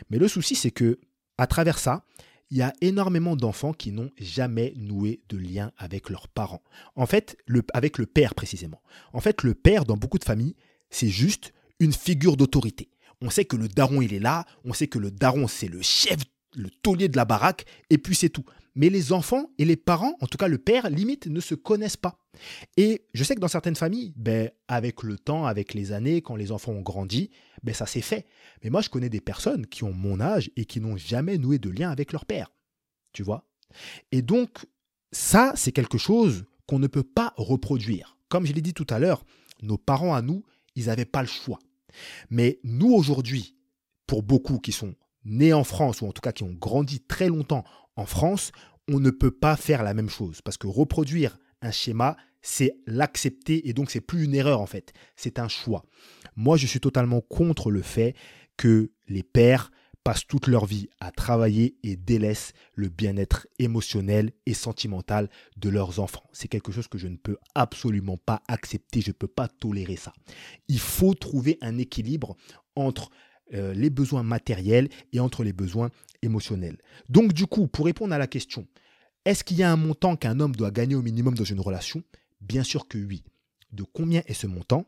Mais 0.10 0.18
le 0.18 0.28
souci, 0.28 0.56
c'est 0.56 0.72
que 0.72 1.00
à 1.38 1.48
travers 1.48 1.80
ça, 1.80 2.04
il 2.52 2.58
y 2.58 2.62
a 2.62 2.74
énormément 2.82 3.36
d'enfants 3.36 3.74
qui 3.74 3.92
n'ont 3.92 4.10
jamais 4.18 4.74
noué 4.76 5.22
de 5.30 5.38
lien 5.38 5.72
avec 5.78 6.10
leurs 6.10 6.28
parents. 6.28 6.64
En 6.96 7.06
fait, 7.06 7.38
avec 7.74 7.98
le 7.98 8.06
père 8.06 8.34
précisément. 8.34 8.82
En 9.14 9.22
fait, 9.22 9.44
le 9.44 9.54
père, 9.54 9.86
dans 9.86 9.98
beaucoup 9.98 10.18
de 10.18 10.24
familles, 10.24 10.56
c'est 10.90 11.10
juste 11.10 11.54
une 11.80 11.94
figure 11.94 12.38
d'autorité. 12.38 12.90
On 13.22 13.30
sait 13.30 13.46
que 13.46 13.56
le 13.56 13.68
daron, 13.68 14.02
il 14.02 14.14
est 14.14 14.20
là, 14.20 14.46
on 14.66 14.74
sait 14.74 14.88
que 14.88 15.00
le 15.00 15.12
daron, 15.12 15.48
c'est 15.48 15.68
le 15.68 15.82
chef, 15.82 16.20
le 16.56 16.70
taulier 16.70 17.08
de 17.08 17.18
la 17.18 17.26
baraque, 17.26 17.66
et 17.90 17.98
puis 17.98 18.16
c'est 18.16 18.30
tout. 18.30 18.46
Mais 18.76 18.90
les 18.90 19.12
enfants 19.12 19.50
et 19.58 19.66
les 19.66 19.76
parents, 19.76 20.16
en 20.22 20.28
tout 20.28 20.38
cas 20.38 20.48
le 20.48 20.58
père, 20.58 20.90
limite, 20.90 21.28
ne 21.28 21.40
se 21.40 21.56
connaissent 21.56 21.98
pas. 21.98 22.20
Et 22.78 23.06
je 23.14 23.24
sais 23.24 23.36
que 23.36 23.40
dans 23.40 23.48
certaines 23.48 23.76
familles, 23.76 24.14
ben, 24.16 24.52
avec 24.68 25.04
le 25.04 25.18
temps, 25.18 25.46
avec 25.46 25.74
les 25.74 25.92
années, 25.92 26.22
quand 26.22 26.36
les 26.36 26.52
enfants 26.52 26.72
ont 26.72 26.82
grandi, 26.82 27.32
ben, 27.64 27.74
ça 27.74 27.86
s'est 27.86 28.02
fait. 28.02 28.26
Mais 28.64 28.70
moi, 28.70 28.82
je 28.82 28.90
connais 28.90 29.10
des 29.10 29.22
personnes 29.22 29.66
qui 29.66 29.84
ont 29.84 29.94
mon 29.94 30.20
âge 30.22 30.52
et 30.56 30.66
qui 30.66 30.80
n'ont 30.80 30.98
jamais 30.98 31.38
noué 31.38 31.60
de 31.60 31.70
lien 31.70 31.90
avec 31.90 32.14
leur 32.14 32.26
père. 32.26 32.52
Tu 33.14 33.24
vois? 33.24 33.48
Et 34.12 34.22
donc, 34.22 34.66
ça, 35.12 35.54
c'est 35.56 35.72
quelque 35.72 35.98
chose 35.98 36.46
qu'on 36.68 36.80
ne 36.80 36.88
peut 36.88 37.04
pas 37.04 37.34
reproduire. 37.38 38.18
Comme 38.30 38.46
je 38.46 38.54
l'ai 38.54 38.62
dit 38.62 38.74
tout 38.74 38.88
à 38.90 39.00
l'heure, 39.00 39.26
nos 39.62 39.78
parents 39.78 40.14
à 40.14 40.22
nous, 40.22 40.44
ils 40.76 40.86
n'avaient 40.86 41.06
pas 41.06 41.22
le 41.22 41.28
choix. 41.28 41.60
Mais 42.30 42.60
nous, 42.64 42.94
aujourd'hui, 42.94 43.56
pour 44.06 44.24
beaucoup 44.24 44.60
qui 44.60 44.72
sont 44.72 44.96
nés 45.26 45.54
en 45.54 45.64
France, 45.64 46.02
ou 46.02 46.08
en 46.08 46.12
tout 46.12 46.22
cas 46.22 46.32
qui 46.32 46.44
ont 46.44 46.54
grandi 46.54 47.00
très 47.00 47.28
longtemps 47.28 47.64
en 48.00 48.06
France, 48.06 48.54
on 48.88 49.00
ne 49.00 49.12
peut 49.12 49.32
pas 49.32 49.58
faire 49.58 49.84
la 49.84 49.94
même 49.94 50.10
chose. 50.10 50.42
Parce 50.42 50.58
que 50.58 50.68
reproduire 50.68 51.38
un 51.62 51.72
schéma, 51.72 52.16
c'est 52.42 52.72
l'accepter 52.88 53.68
et 53.68 53.74
donc 53.74 53.92
c'est 53.92 54.00
plus 54.00 54.24
une 54.24 54.34
erreur 54.34 54.62
en 54.62 54.66
fait, 54.66 54.94
c'est 55.18 55.38
un 55.40 55.50
choix. 55.50 55.84
Moi, 56.38 56.56
je 56.56 56.66
suis 56.66 56.80
totalement 56.80 57.20
contre 57.20 57.70
le 57.70 57.82
fait 57.82 58.16
que 58.56 58.92
les 59.10 59.24
pères 59.24 59.72
passent 60.06 60.26
toute 60.26 60.48
leur 60.48 60.66
vie 60.66 60.88
à 61.02 61.12
travailler 61.12 61.76
et 61.84 61.98
délaissent 61.98 62.54
le 62.74 62.88
bien-être 62.88 63.48
émotionnel 63.60 64.32
et 64.46 64.54
sentimental 64.54 65.30
de 65.58 65.70
leurs 65.70 66.00
enfants. 66.00 66.24
C'est 66.32 66.48
quelque 66.48 66.72
chose 66.72 66.88
que 66.88 66.98
je 66.98 67.10
ne 67.10 67.18
peux 67.18 67.38
absolument 67.54 68.18
pas 68.18 68.42
accepter, 68.48 69.02
je 69.02 69.10
ne 69.10 69.14
peux 69.14 69.28
pas 69.28 69.50
tolérer 69.50 69.98
ça. 69.98 70.14
Il 70.70 70.80
faut 70.80 71.14
trouver 71.16 71.58
un 71.60 71.78
équilibre 71.78 72.38
entre 72.78 73.10
euh, 73.54 73.74
les 73.74 73.90
besoins 73.90 74.24
matériels 74.24 74.90
et 75.14 75.20
entre 75.20 75.44
les 75.44 75.54
besoins 75.54 75.90
émotionnels. 76.22 76.78
Donc 77.08 77.34
du 77.34 77.46
coup, 77.46 77.68
pour 77.68 77.86
répondre 77.86 78.14
à 78.14 78.18
la 78.18 78.28
question, 78.28 78.68
est-ce 79.26 79.44
qu'il 79.44 79.58
y 79.58 79.64
a 79.64 79.72
un 79.72 79.78
montant 79.78 80.16
qu'un 80.16 80.40
homme 80.40 80.56
doit 80.56 80.72
gagner 80.72 80.96
au 80.96 81.02
minimum 81.02 81.36
dans 81.36 81.44
une 81.44 81.60
relation? 81.60 82.04
Bien 82.42 82.64
sûr 82.64 82.88
que 82.88 82.98
oui. 82.98 83.24
De 83.72 83.84
combien 83.84 84.22
est 84.26 84.34
ce 84.34 84.48
montant? 84.48 84.86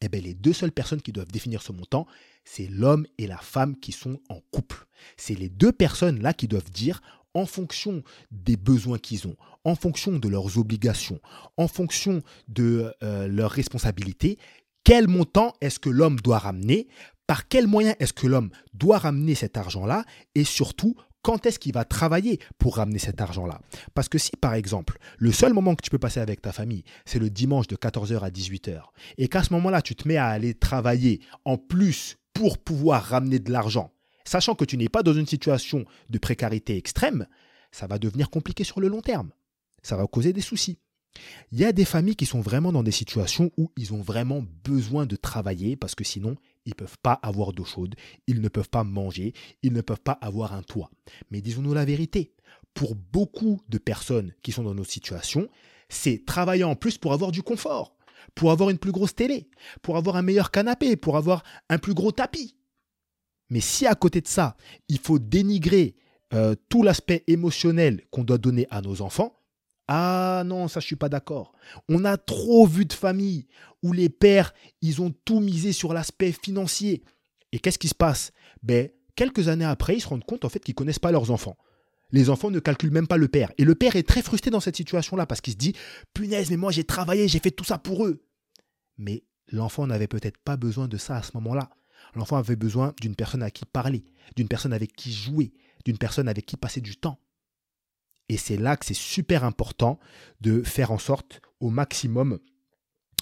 Eh 0.00 0.08
bien, 0.08 0.20
les 0.20 0.34
deux 0.34 0.52
seules 0.52 0.72
personnes 0.72 1.00
qui 1.00 1.12
doivent 1.12 1.30
définir 1.30 1.62
ce 1.62 1.70
montant, 1.70 2.06
c'est 2.44 2.66
l'homme 2.66 3.06
et 3.18 3.28
la 3.28 3.38
femme 3.38 3.76
qui 3.78 3.92
sont 3.92 4.18
en 4.28 4.40
couple. 4.50 4.86
C'est 5.16 5.36
les 5.36 5.48
deux 5.48 5.70
personnes-là 5.70 6.32
qui 6.32 6.48
doivent 6.48 6.70
dire, 6.70 7.00
en 7.34 7.46
fonction 7.46 8.02
des 8.30 8.56
besoins 8.56 8.98
qu'ils 8.98 9.26
ont, 9.26 9.36
en 9.64 9.74
fonction 9.74 10.18
de 10.18 10.28
leurs 10.28 10.58
obligations, 10.58 11.20
en 11.56 11.68
fonction 11.68 12.22
de 12.48 12.92
euh, 13.02 13.28
leurs 13.28 13.50
responsabilités, 13.50 14.38
quel 14.84 15.06
montant 15.06 15.54
est-ce 15.60 15.78
que 15.78 15.88
l'homme 15.88 16.18
doit 16.20 16.38
ramener, 16.38 16.88
par 17.26 17.48
quel 17.48 17.66
moyen 17.66 17.94
est-ce 17.98 18.12
que 18.12 18.26
l'homme 18.26 18.50
doit 18.74 18.98
ramener 18.98 19.34
cet 19.34 19.56
argent-là, 19.56 20.04
et 20.34 20.44
surtout 20.44 20.96
quand 21.22 21.46
est-ce 21.46 21.58
qu'il 21.58 21.72
va 21.72 21.84
travailler 21.84 22.40
pour 22.58 22.76
ramener 22.76 22.98
cet 22.98 23.20
argent-là? 23.20 23.60
Parce 23.94 24.08
que 24.08 24.18
si, 24.18 24.32
par 24.40 24.54
exemple, 24.54 24.98
le 25.18 25.30
seul 25.30 25.52
moment 25.52 25.74
que 25.74 25.82
tu 25.82 25.90
peux 25.90 25.98
passer 25.98 26.20
avec 26.20 26.42
ta 26.42 26.52
famille, 26.52 26.82
c'est 27.04 27.20
le 27.20 27.30
dimanche 27.30 27.68
de 27.68 27.76
14h 27.76 28.20
à 28.20 28.30
18h, 28.30 28.80
et 29.18 29.28
qu'à 29.28 29.44
ce 29.44 29.52
moment-là, 29.54 29.82
tu 29.82 29.94
te 29.94 30.06
mets 30.08 30.16
à 30.16 30.26
aller 30.26 30.54
travailler 30.54 31.20
en 31.44 31.56
plus 31.56 32.16
pour 32.34 32.58
pouvoir 32.58 33.04
ramener 33.04 33.38
de 33.38 33.52
l'argent, 33.52 33.92
sachant 34.24 34.54
que 34.54 34.64
tu 34.64 34.76
n'es 34.76 34.88
pas 34.88 35.02
dans 35.02 35.14
une 35.14 35.26
situation 35.26 35.84
de 36.10 36.18
précarité 36.18 36.76
extrême, 36.76 37.26
ça 37.70 37.86
va 37.86 37.98
devenir 37.98 38.30
compliqué 38.30 38.64
sur 38.64 38.80
le 38.80 38.88
long 38.88 39.00
terme. 39.00 39.30
Ça 39.82 39.96
va 39.96 40.06
causer 40.06 40.32
des 40.32 40.40
soucis. 40.40 40.78
Il 41.50 41.58
y 41.58 41.64
a 41.64 41.72
des 41.72 41.84
familles 41.84 42.16
qui 42.16 42.26
sont 42.26 42.40
vraiment 42.40 42.72
dans 42.72 42.82
des 42.82 42.92
situations 42.92 43.50
où 43.56 43.70
ils 43.76 43.92
ont 43.92 44.00
vraiment 44.00 44.44
besoin 44.64 45.06
de 45.06 45.16
travailler 45.16 45.76
parce 45.76 45.94
que 45.94 46.04
sinon, 46.04 46.36
ils 46.64 46.70
ne 46.70 46.74
peuvent 46.74 46.98
pas 47.02 47.18
avoir 47.22 47.52
d'eau 47.52 47.64
chaude, 47.64 47.94
ils 48.26 48.40
ne 48.40 48.48
peuvent 48.48 48.70
pas 48.70 48.84
manger, 48.84 49.32
ils 49.62 49.72
ne 49.72 49.80
peuvent 49.80 50.00
pas 50.00 50.18
avoir 50.20 50.54
un 50.54 50.62
toit. 50.62 50.90
Mais 51.30 51.40
disons-nous 51.40 51.74
la 51.74 51.84
vérité, 51.84 52.34
pour 52.74 52.94
beaucoup 52.94 53.60
de 53.68 53.78
personnes 53.78 54.32
qui 54.42 54.52
sont 54.52 54.62
dans 54.62 54.74
nos 54.74 54.84
situations, 54.84 55.48
c'est 55.88 56.24
travailler 56.24 56.64
en 56.64 56.76
plus 56.76 56.98
pour 56.98 57.12
avoir 57.12 57.32
du 57.32 57.42
confort, 57.42 57.96
pour 58.34 58.50
avoir 58.50 58.70
une 58.70 58.78
plus 58.78 58.92
grosse 58.92 59.14
télé, 59.14 59.48
pour 59.82 59.96
avoir 59.96 60.16
un 60.16 60.22
meilleur 60.22 60.50
canapé, 60.50 60.96
pour 60.96 61.16
avoir 61.16 61.42
un 61.68 61.78
plus 61.78 61.94
gros 61.94 62.12
tapis. 62.12 62.56
Mais 63.50 63.60
si 63.60 63.86
à 63.86 63.94
côté 63.94 64.20
de 64.20 64.28
ça, 64.28 64.56
il 64.88 64.98
faut 64.98 65.18
dénigrer 65.18 65.96
euh, 66.32 66.54
tout 66.70 66.82
l'aspect 66.82 67.24
émotionnel 67.26 68.02
qu'on 68.10 68.24
doit 68.24 68.38
donner 68.38 68.66
à 68.70 68.80
nos 68.80 69.02
enfants, 69.02 69.41
ah 69.88 70.42
non, 70.46 70.68
ça 70.68 70.80
je 70.80 70.86
suis 70.86 70.96
pas 70.96 71.08
d'accord. 71.08 71.52
On 71.88 72.04
a 72.04 72.16
trop 72.16 72.66
vu 72.66 72.84
de 72.84 72.92
familles 72.92 73.46
où 73.82 73.92
les 73.92 74.08
pères, 74.08 74.54
ils 74.80 75.02
ont 75.02 75.12
tout 75.24 75.40
misé 75.40 75.72
sur 75.72 75.92
l'aspect 75.92 76.32
financier. 76.32 77.02
Et 77.52 77.58
qu'est-ce 77.58 77.78
qui 77.78 77.88
se 77.88 77.94
passe? 77.94 78.32
Ben 78.62 78.88
quelques 79.16 79.48
années 79.48 79.64
après, 79.64 79.96
ils 79.96 80.00
se 80.00 80.08
rendent 80.08 80.24
compte 80.24 80.44
en 80.44 80.48
fait 80.48 80.60
qu'ils 80.60 80.74
connaissent 80.74 80.98
pas 80.98 81.12
leurs 81.12 81.30
enfants. 81.30 81.56
Les 82.10 82.28
enfants 82.28 82.50
ne 82.50 82.60
calculent 82.60 82.92
même 82.92 83.06
pas 83.06 83.16
le 83.16 83.28
père. 83.28 83.52
Et 83.58 83.64
le 83.64 83.74
père 83.74 83.96
est 83.96 84.06
très 84.06 84.22
frustré 84.22 84.50
dans 84.50 84.60
cette 84.60 84.76
situation-là 84.76 85.26
parce 85.26 85.40
qu'il 85.40 85.54
se 85.54 85.58
dit 85.58 85.74
Punaise, 86.14 86.50
mais 86.50 86.56
moi 86.56 86.70
j'ai 86.70 86.84
travaillé, 86.84 87.26
j'ai 87.26 87.38
fait 87.38 87.50
tout 87.50 87.64
ça 87.64 87.78
pour 87.78 88.06
eux. 88.06 88.24
Mais 88.98 89.24
l'enfant 89.48 89.86
n'avait 89.86 90.08
peut-être 90.08 90.38
pas 90.38 90.56
besoin 90.56 90.88
de 90.88 90.98
ça 90.98 91.16
à 91.16 91.22
ce 91.22 91.32
moment-là. 91.34 91.70
L'enfant 92.14 92.36
avait 92.36 92.56
besoin 92.56 92.94
d'une 93.00 93.16
personne 93.16 93.42
à 93.42 93.50
qui 93.50 93.64
parler, 93.64 94.04
d'une 94.36 94.48
personne 94.48 94.72
avec 94.72 94.94
qui 94.94 95.12
jouer, 95.12 95.52
d'une 95.84 95.98
personne 95.98 96.28
avec 96.28 96.44
qui 96.44 96.56
passer 96.56 96.80
du 96.80 96.96
temps. 96.96 97.18
Et 98.32 98.38
c'est 98.38 98.56
là 98.56 98.78
que 98.78 98.86
c'est 98.86 98.94
super 98.94 99.44
important 99.44 99.98
de 100.40 100.62
faire 100.62 100.90
en 100.90 100.96
sorte 100.96 101.42
au 101.60 101.68
maximum 101.68 102.38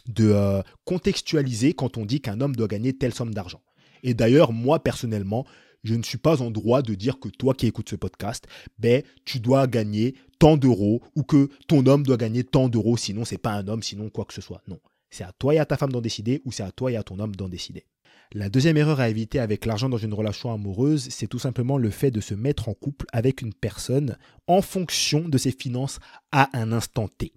de 0.07 0.31
euh, 0.31 0.63
contextualiser 0.85 1.75
quand 1.75 1.97
on 1.97 2.07
dit 2.07 2.21
qu'un 2.21 2.41
homme 2.41 2.55
doit 2.55 2.69
gagner 2.69 2.97
telle 2.97 3.13
somme 3.13 3.35
d'argent. 3.35 3.61
Et 4.05 4.15
d'ailleurs, 4.15 4.53
moi 4.53 4.81
personnellement, 4.81 5.45
je 5.83 5.97
ne 5.97 6.05
suis 6.05 6.17
pas 6.17 6.43
en 6.43 6.53
droit 6.53 6.83
de 6.83 6.95
dire 6.95 7.19
que 7.19 7.29
toi 7.29 7.55
qui 7.55 7.67
écoutes 7.67 7.91
ce 7.91 7.97
podcast, 7.97 8.47
ben, 8.79 9.03
tu 9.25 9.41
dois 9.41 9.67
gagner 9.67 10.15
tant 10.39 10.57
d'euros 10.57 11.03
ou 11.17 11.25
que 11.25 11.49
ton 11.67 11.85
homme 11.87 12.05
doit 12.05 12.17
gagner 12.17 12.45
tant 12.45 12.69
d'euros, 12.69 12.97
sinon 12.97 13.25
c'est 13.25 13.37
pas 13.37 13.55
un 13.55 13.67
homme, 13.67 13.83
sinon 13.83 14.11
quoi 14.11 14.25
que 14.27 14.35
ce 14.35 14.41
soit. 14.41 14.63
Non. 14.69 14.79
C'est 15.11 15.25
à 15.25 15.33
toi 15.33 15.57
et 15.57 15.59
à 15.59 15.67
ta 15.67 15.77
femme 15.77 15.91
d'en 15.91 16.01
décider 16.01 16.41
ou 16.45 16.53
c'est 16.53 16.63
à 16.63 16.71
toi 16.71 16.93
et 16.93 16.97
à 16.97 17.03
ton 17.03 17.19
homme 17.19 17.35
d'en 17.35 17.49
décider. 17.49 17.85
La 18.33 18.49
deuxième 18.49 18.77
erreur 18.77 19.01
à 19.01 19.09
éviter 19.09 19.41
avec 19.41 19.67
l'argent 19.67 19.89
dans 19.89 19.97
une 19.97 20.15
relation 20.15 20.53
amoureuse, 20.53 21.09
c'est 21.11 21.27
tout 21.27 21.41
simplement 21.41 21.79
le 21.79 21.91
fait 21.91 22.13
de 22.13 22.21
se 22.21 22.35
mettre 22.35 22.69
en 22.69 22.75
couple 22.75 23.07
avec 23.13 23.43
une 23.43 23.53
personne 23.53 24.17
en 24.47 24.63
fonction 24.63 25.29
de 25.29 25.37
ses 25.37 25.51
finances 25.51 25.99
à 26.31 26.49
un 26.57 26.71
instant 26.71 27.09
T. 27.09 27.33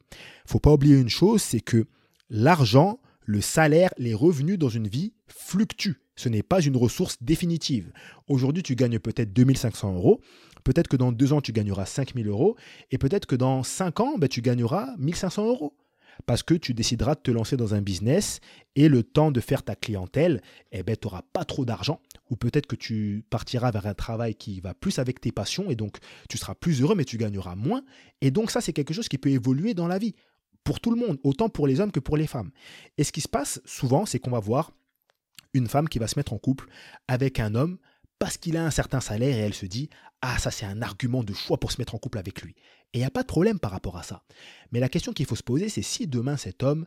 Faut 0.46 0.60
pas 0.60 0.72
oublier 0.72 0.98
une 0.98 1.10
chose, 1.10 1.42
c'est 1.42 1.62
que 1.62 1.88
l'argent, 2.30 3.00
le 3.26 3.42
salaire, 3.42 3.90
les 3.98 4.14
revenus 4.14 4.60
dans 4.60 4.70
une 4.70 4.88
vie 4.88 5.14
fluctuent. 5.26 6.00
Ce 6.16 6.30
n'est 6.30 6.44
pas 6.44 6.62
une 6.62 6.78
ressource 6.78 7.18
définitive. 7.22 7.92
Aujourd'hui, 8.28 8.62
tu 8.62 8.76
gagnes 8.76 9.00
peut-être 9.00 9.34
2500 9.34 9.96
euros. 9.96 10.22
Peut-être 10.64 10.88
que 10.88 10.96
dans 10.96 11.12
deux 11.12 11.34
ans, 11.34 11.42
tu 11.42 11.54
gagneras 11.54 11.88
5000 11.88 12.28
euros. 12.28 12.56
Et 12.92 13.00
peut-être 13.00 13.26
que 13.26 13.36
dans 13.36 13.64
cinq 13.64 14.00
ans, 14.00 14.20
ben, 14.20 14.30
tu 14.30 14.42
gagneras 14.42 14.94
1500 15.00 15.48
euros. 15.48 15.74
Parce 16.26 16.44
que 16.44 16.54
tu 16.54 16.74
décideras 16.74 17.16
de 17.16 17.22
te 17.22 17.32
lancer 17.32 17.58
dans 17.58 17.74
un 17.74 17.82
business 17.82 18.40
et 18.76 18.88
le 18.88 19.04
temps 19.04 19.32
de 19.32 19.40
faire 19.40 19.64
ta 19.64 19.76
clientèle, 19.76 20.42
eh 20.72 20.84
ben, 20.84 20.96
tu 20.96 21.08
n'auras 21.08 21.22
pas 21.34 21.46
trop 21.46 21.66
d'argent 21.66 22.02
ou 22.30 22.36
peut-être 22.36 22.68
que 22.68 22.76
tu 22.76 23.26
partiras 23.30 23.72
vers 23.72 23.86
un 23.86 23.94
travail 23.94 24.36
qui 24.36 24.60
va 24.60 24.74
plus 24.74 25.00
avec 25.00 25.22
tes 25.22 25.32
passions 25.32 25.70
et 25.70 25.76
donc 25.76 25.98
tu 26.30 26.38
seras 26.38 26.56
plus 26.56 26.82
heureux 26.82 26.96
mais 26.96 27.06
tu 27.06 27.18
gagneras 27.18 27.56
moins. 27.56 27.84
Et 28.22 28.32
donc 28.32 28.52
ça, 28.52 28.62
c'est 28.62 28.74
quelque 28.74 28.94
chose 28.94 29.08
qui 29.08 29.18
peut 29.18 29.30
évoluer 29.30 29.74
dans 29.74 29.88
la 29.88 29.98
vie 29.98 30.16
pour 30.64 30.80
tout 30.80 30.92
le 30.92 30.98
monde, 30.98 31.20
autant 31.24 31.50
pour 31.50 31.68
les 31.68 31.80
hommes 31.80 31.92
que 31.92 32.00
pour 32.00 32.18
les 32.18 32.28
femmes. 32.28 32.52
Et 32.98 33.04
ce 33.04 33.12
qui 33.12 33.22
se 33.22 33.28
passe 33.28 33.62
souvent, 33.66 34.06
c'est 34.06 34.20
qu'on 34.20 34.32
va 34.32 34.40
voir 34.40 34.72
une 35.54 35.68
femme 35.68 35.90
qui 35.90 36.00
va 36.00 36.08
se 36.08 36.18
mettre 36.18 36.34
en 36.34 36.38
couple 36.38 36.68
avec 37.08 37.40
un 37.40 37.54
homme 37.56 37.78
parce 38.20 38.38
qu'il 38.38 38.58
a 38.58 38.66
un 38.66 38.72
certain 38.72 39.02
salaire 39.02 39.36
et 39.36 39.42
elle 39.42 39.54
se 39.54 39.66
dit 39.66 39.90
Ah, 40.22 40.38
ça 40.40 40.52
c'est 40.52 40.66
un 40.66 40.82
argument 40.82 41.24
de 41.24 41.34
choix 41.34 41.60
pour 41.60 41.72
se 41.72 41.80
mettre 41.80 41.96
en 41.96 41.98
couple 41.98 42.18
avec 42.18 42.42
lui. 42.42 42.56
Et 42.94 42.98
il 42.98 43.02
n'y 43.02 43.06
a 43.06 43.12
pas 43.12 43.24
de 43.24 43.28
problème 43.28 43.60
par 43.60 43.72
rapport 43.72 43.98
à 43.98 44.04
ça. 44.04 44.24
Mais 44.72 44.80
la 44.80 44.90
question 44.90 45.14
qu'il 45.14 45.26
faut 45.26 45.36
se 45.36 45.44
poser, 45.44 45.70
c'est 45.70 45.82
si 45.82 46.08
demain 46.08 46.38
cet 46.38 46.62
homme 46.64 46.86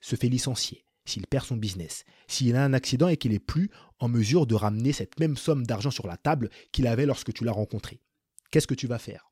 se 0.00 0.14
fait 0.14 0.28
licencier, 0.28 0.84
s'il 1.04 1.26
perd 1.26 1.46
son 1.46 1.56
business, 1.56 2.04
s'il 2.26 2.54
a 2.54 2.64
un 2.64 2.74
accident 2.74 3.08
et 3.08 3.16
qu'il 3.16 3.32
n'est 3.32 3.38
plus 3.38 3.70
en 3.98 4.08
mesure 4.08 4.46
de 4.46 4.54
ramener 4.54 4.92
cette 4.92 5.18
même 5.18 5.36
somme 5.36 5.66
d'argent 5.66 5.90
sur 5.90 6.06
la 6.06 6.16
table 6.16 6.50
qu'il 6.70 6.86
avait 6.86 7.06
lorsque 7.06 7.32
tu 7.32 7.44
l'as 7.44 7.52
rencontré. 7.52 8.00
Qu'est-ce 8.50 8.66
que 8.66 8.74
tu 8.74 8.86
vas 8.86 8.98
faire? 8.98 9.30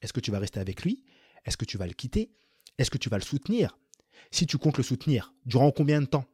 Est-ce 0.00 0.12
que 0.12 0.20
tu 0.20 0.30
vas 0.30 0.38
rester 0.38 0.58
avec 0.58 0.82
lui? 0.82 1.04
Est-ce 1.44 1.56
que 1.56 1.64
tu 1.64 1.78
vas 1.78 1.86
le 1.86 1.92
quitter? 1.92 2.32
Est-ce 2.78 2.90
que 2.90 2.98
tu 2.98 3.08
vas 3.08 3.18
le 3.18 3.22
soutenir? 3.22 3.78
Si 4.30 4.46
tu 4.46 4.58
comptes 4.58 4.78
le 4.78 4.82
soutenir, 4.82 5.34
durant 5.44 5.70
combien 5.70 6.00
de 6.00 6.06
temps? 6.06 6.24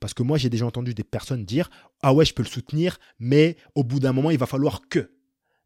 Parce 0.00 0.14
que 0.14 0.22
moi, 0.22 0.38
j'ai 0.38 0.50
déjà 0.50 0.66
entendu 0.66 0.94
des 0.94 1.04
personnes 1.04 1.44
dire 1.44 1.70
Ah 2.02 2.12
ouais, 2.12 2.24
je 2.24 2.34
peux 2.34 2.42
le 2.42 2.48
soutenir, 2.48 2.98
mais 3.18 3.56
au 3.74 3.84
bout 3.84 4.00
d'un 4.00 4.12
moment, 4.12 4.30
il 4.30 4.38
va 4.38 4.46
falloir 4.46 4.88
que. 4.88 5.12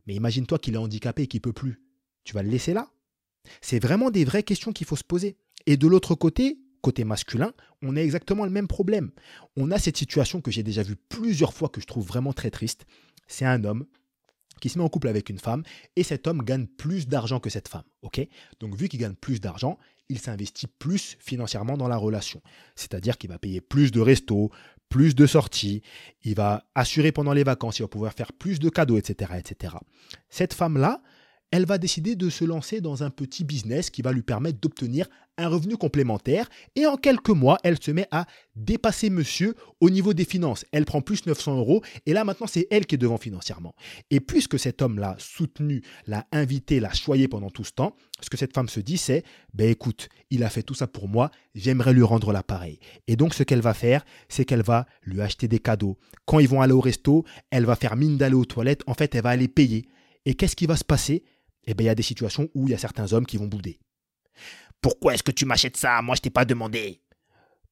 Mais 0.06 0.14
imagine-toi 0.14 0.58
qu'il 0.58 0.74
est 0.74 0.78
handicapé 0.78 1.22
et 1.22 1.26
qu'il 1.26 1.40
peut 1.40 1.52
plus. 1.52 1.81
Tu 2.24 2.34
vas 2.34 2.42
le 2.42 2.50
laisser 2.50 2.72
là 2.72 2.90
C'est 3.60 3.80
vraiment 3.80 4.10
des 4.10 4.24
vraies 4.24 4.42
questions 4.42 4.72
qu'il 4.72 4.86
faut 4.86 4.96
se 4.96 5.04
poser. 5.04 5.36
Et 5.66 5.76
de 5.76 5.86
l'autre 5.86 6.14
côté, 6.14 6.58
côté 6.80 7.04
masculin, 7.04 7.52
on 7.82 7.96
a 7.96 8.00
exactement 8.00 8.44
le 8.44 8.50
même 8.50 8.68
problème. 8.68 9.10
On 9.56 9.70
a 9.70 9.78
cette 9.78 9.96
situation 9.96 10.40
que 10.40 10.50
j'ai 10.50 10.62
déjà 10.62 10.82
vue 10.82 10.96
plusieurs 10.96 11.54
fois 11.54 11.68
que 11.68 11.80
je 11.80 11.86
trouve 11.86 12.06
vraiment 12.06 12.32
très 12.32 12.50
triste. 12.50 12.86
C'est 13.26 13.44
un 13.44 13.64
homme 13.64 13.86
qui 14.60 14.68
se 14.68 14.78
met 14.78 14.84
en 14.84 14.88
couple 14.88 15.08
avec 15.08 15.28
une 15.28 15.38
femme 15.38 15.64
et 15.96 16.04
cet 16.04 16.26
homme 16.26 16.42
gagne 16.42 16.66
plus 16.66 17.08
d'argent 17.08 17.40
que 17.40 17.50
cette 17.50 17.68
femme. 17.68 17.84
ok? 18.02 18.20
Donc 18.60 18.76
vu 18.76 18.88
qu'il 18.88 19.00
gagne 19.00 19.14
plus 19.14 19.40
d'argent, 19.40 19.78
il 20.08 20.18
s'investit 20.18 20.66
plus 20.66 21.16
financièrement 21.20 21.76
dans 21.76 21.88
la 21.88 21.96
relation. 21.96 22.42
C'est-à-dire 22.76 23.18
qu'il 23.18 23.30
va 23.30 23.38
payer 23.38 23.60
plus 23.60 23.90
de 23.90 24.00
restos, 24.00 24.50
plus 24.88 25.14
de 25.14 25.26
sorties, 25.26 25.82
il 26.22 26.34
va 26.34 26.64
assurer 26.74 27.12
pendant 27.12 27.32
les 27.32 27.44
vacances, 27.44 27.78
il 27.78 27.82
va 27.82 27.88
pouvoir 27.88 28.12
faire 28.12 28.32
plus 28.32 28.58
de 28.58 28.68
cadeaux, 28.68 28.98
etc. 28.98 29.32
etc. 29.38 29.76
Cette 30.28 30.52
femme-là, 30.52 31.02
elle 31.52 31.66
va 31.66 31.76
décider 31.76 32.16
de 32.16 32.30
se 32.30 32.44
lancer 32.44 32.80
dans 32.80 33.04
un 33.04 33.10
petit 33.10 33.44
business 33.44 33.90
qui 33.90 34.00
va 34.00 34.10
lui 34.10 34.22
permettre 34.22 34.58
d'obtenir 34.58 35.06
un 35.36 35.48
revenu 35.48 35.76
complémentaire 35.76 36.48
et 36.76 36.86
en 36.86 36.96
quelques 36.96 37.28
mois, 37.28 37.58
elle 37.62 37.80
se 37.80 37.90
met 37.90 38.08
à 38.10 38.26
dépasser 38.56 39.10
monsieur 39.10 39.54
au 39.80 39.90
niveau 39.90 40.14
des 40.14 40.24
finances. 40.24 40.64
Elle 40.72 40.86
prend 40.86 41.02
plus 41.02 41.26
900 41.26 41.58
euros 41.58 41.82
et 42.06 42.14
là 42.14 42.24
maintenant 42.24 42.46
c'est 42.46 42.66
elle 42.70 42.86
qui 42.86 42.94
est 42.94 42.98
devant 42.98 43.18
financièrement. 43.18 43.74
Et 44.10 44.20
puisque 44.20 44.58
cet 44.58 44.80
homme 44.80 44.98
l'a 44.98 45.14
soutenu, 45.18 45.82
l'a 46.06 46.26
invité, 46.32 46.80
l'a 46.80 46.92
choyé 46.94 47.28
pendant 47.28 47.50
tout 47.50 47.64
ce 47.64 47.72
temps, 47.72 47.96
ce 48.22 48.30
que 48.30 48.38
cette 48.38 48.54
femme 48.54 48.68
se 48.68 48.80
dit 48.80 48.96
c'est, 48.96 49.22
ben 49.52 49.68
écoute, 49.68 50.08
il 50.30 50.44
a 50.44 50.48
fait 50.48 50.62
tout 50.62 50.74
ça 50.74 50.86
pour 50.86 51.06
moi, 51.06 51.30
j'aimerais 51.54 51.92
lui 51.92 52.02
rendre 52.02 52.32
l'appareil. 52.32 52.78
Et 53.08 53.16
donc 53.16 53.34
ce 53.34 53.42
qu'elle 53.42 53.60
va 53.60 53.74
faire, 53.74 54.06
c'est 54.30 54.46
qu'elle 54.46 54.62
va 54.62 54.86
lui 55.02 55.20
acheter 55.20 55.48
des 55.48 55.58
cadeaux. 55.58 55.98
Quand 56.24 56.38
ils 56.38 56.48
vont 56.48 56.62
aller 56.62 56.72
au 56.72 56.80
resto, 56.80 57.24
elle 57.50 57.66
va 57.66 57.76
faire 57.76 57.96
mine 57.96 58.16
d'aller 58.16 58.36
aux 58.36 58.46
toilettes, 58.46 58.82
en 58.86 58.94
fait 58.94 59.14
elle 59.14 59.22
va 59.22 59.30
aller 59.30 59.48
payer. 59.48 59.86
Et 60.24 60.34
qu'est-ce 60.34 60.56
qui 60.56 60.66
va 60.66 60.76
se 60.76 60.84
passer? 60.84 61.24
Eh 61.64 61.74
bien, 61.74 61.84
il 61.84 61.88
y 61.88 61.90
a 61.90 61.94
des 61.94 62.02
situations 62.02 62.48
où 62.54 62.68
il 62.68 62.72
y 62.72 62.74
a 62.74 62.78
certains 62.78 63.12
hommes 63.12 63.26
qui 63.26 63.36
vont 63.36 63.46
bouder. 63.46 63.78
Pourquoi 64.80 65.14
est-ce 65.14 65.22
que 65.22 65.30
tu 65.30 65.46
m'achètes 65.46 65.76
ça? 65.76 66.02
Moi, 66.02 66.16
je 66.16 66.22
t'ai 66.22 66.30
pas 66.30 66.44
demandé. 66.44 67.00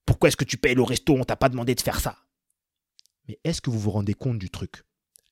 Pourquoi 0.07 0.29
est-ce 0.29 0.37
que 0.37 0.45
tu 0.45 0.57
payes 0.57 0.75
le 0.75 0.83
resto? 0.83 1.15
On 1.15 1.25
t'a 1.25 1.37
pas 1.37 1.49
demandé 1.49 1.75
de 1.75 1.81
faire 1.81 2.01
ça. 2.01 2.17
Mais 3.29 3.39
est-ce 3.45 3.61
que 3.61 3.71
vous 3.71 3.79
vous 3.79 3.91
rendez 3.91 4.15
compte 4.15 4.39
du 4.39 4.51
truc? 4.51 4.83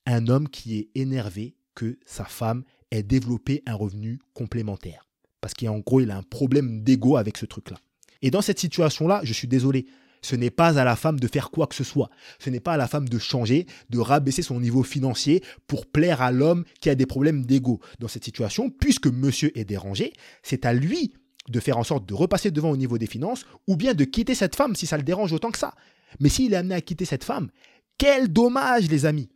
Un 0.06 0.26
homme 0.28 0.48
qui 0.48 0.78
est 0.78 0.90
énervé 0.94 1.56
que 1.74 1.98
sa 2.04 2.24
femme 2.24 2.64
ait 2.90 3.02
développé 3.02 3.62
un 3.66 3.74
revenu 3.74 4.18
complémentaire. 4.34 5.06
Parce 5.40 5.54
qu'en 5.54 5.78
gros, 5.78 6.00
il 6.00 6.10
a 6.10 6.16
un 6.16 6.22
problème 6.22 6.82
d'ego 6.82 7.16
avec 7.16 7.36
ce 7.36 7.46
truc-là. 7.46 7.78
Et 8.22 8.30
dans 8.30 8.42
cette 8.42 8.58
situation-là, 8.58 9.20
je 9.22 9.32
suis 9.32 9.46
désolé, 9.46 9.86
ce 10.22 10.36
n'est 10.36 10.50
pas 10.50 10.78
à 10.78 10.84
la 10.84 10.96
femme 10.96 11.20
de 11.20 11.28
faire 11.28 11.50
quoi 11.50 11.66
que 11.66 11.74
ce 11.74 11.84
soit. 11.84 12.10
Ce 12.38 12.50
n'est 12.50 12.60
pas 12.60 12.74
à 12.74 12.76
la 12.76 12.88
femme 12.88 13.08
de 13.08 13.18
changer, 13.18 13.66
de 13.90 13.98
rabaisser 13.98 14.42
son 14.42 14.60
niveau 14.60 14.82
financier 14.82 15.42
pour 15.66 15.86
plaire 15.86 16.22
à 16.22 16.32
l'homme 16.32 16.64
qui 16.80 16.90
a 16.90 16.94
des 16.94 17.06
problèmes 17.06 17.44
d'ego. 17.44 17.80
Dans 17.98 18.08
cette 18.08 18.24
situation, 18.24 18.70
puisque 18.70 19.06
monsieur 19.06 19.56
est 19.58 19.64
dérangé, 19.64 20.12
c'est 20.42 20.66
à 20.66 20.72
lui 20.72 21.12
de 21.48 21.60
faire 21.60 21.78
en 21.78 21.84
sorte 21.84 22.06
de 22.06 22.14
repasser 22.14 22.50
devant 22.50 22.70
au 22.70 22.76
niveau 22.76 22.98
des 22.98 23.06
finances 23.06 23.46
ou 23.66 23.76
bien 23.76 23.94
de 23.94 24.04
quitter 24.04 24.34
cette 24.34 24.56
femme 24.56 24.76
si 24.76 24.86
ça 24.86 24.96
le 24.96 25.02
dérange 25.02 25.32
autant 25.32 25.50
que 25.50 25.58
ça. 25.58 25.74
Mais 26.20 26.28
s'il 26.28 26.52
est 26.52 26.56
amené 26.56 26.74
à 26.74 26.80
quitter 26.80 27.04
cette 27.04 27.24
femme, 27.24 27.48
quel 27.96 28.32
dommage 28.32 28.88
les 28.88 29.06
amis 29.06 29.28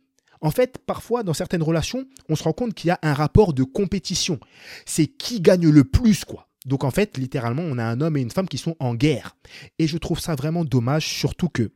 en 0.43 0.51
fait, 0.51 0.77
parfois, 0.77 1.23
dans 1.23 1.33
certaines 1.33 1.63
relations, 1.63 2.05
on 2.27 2.35
se 2.35 2.43
rend 2.43 2.51
compte 2.51 2.73
qu'il 2.73 2.89
y 2.89 2.91
a 2.91 2.99
un 3.01 3.13
rapport 3.13 3.53
de 3.53 3.63
compétition. 3.63 4.41
C'est 4.85 5.07
qui 5.07 5.39
gagne 5.39 5.69
le 5.69 5.85
plus, 5.85 6.25
quoi. 6.25 6.49
Donc 6.65 6.83
en 6.83 6.91
fait, 6.91 7.17
littéralement, 7.17 7.63
on 7.63 7.77
a 7.77 7.83
un 7.83 8.01
homme 8.01 8.17
et 8.17 8.21
une 8.21 8.31
femme 8.31 8.47
qui 8.47 8.57
sont 8.57 8.75
en 8.79 8.95
guerre. 8.95 9.35
Et 9.79 9.87
je 9.87 9.97
trouve 9.97 10.19
ça 10.19 10.35
vraiment 10.35 10.63
dommage, 10.63 11.07
surtout 11.07 11.49
que, 11.49 11.71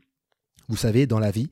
vous 0.70 0.77
savez, 0.77 1.08
dans 1.08 1.20
la 1.20 1.32
vie, 1.32 1.50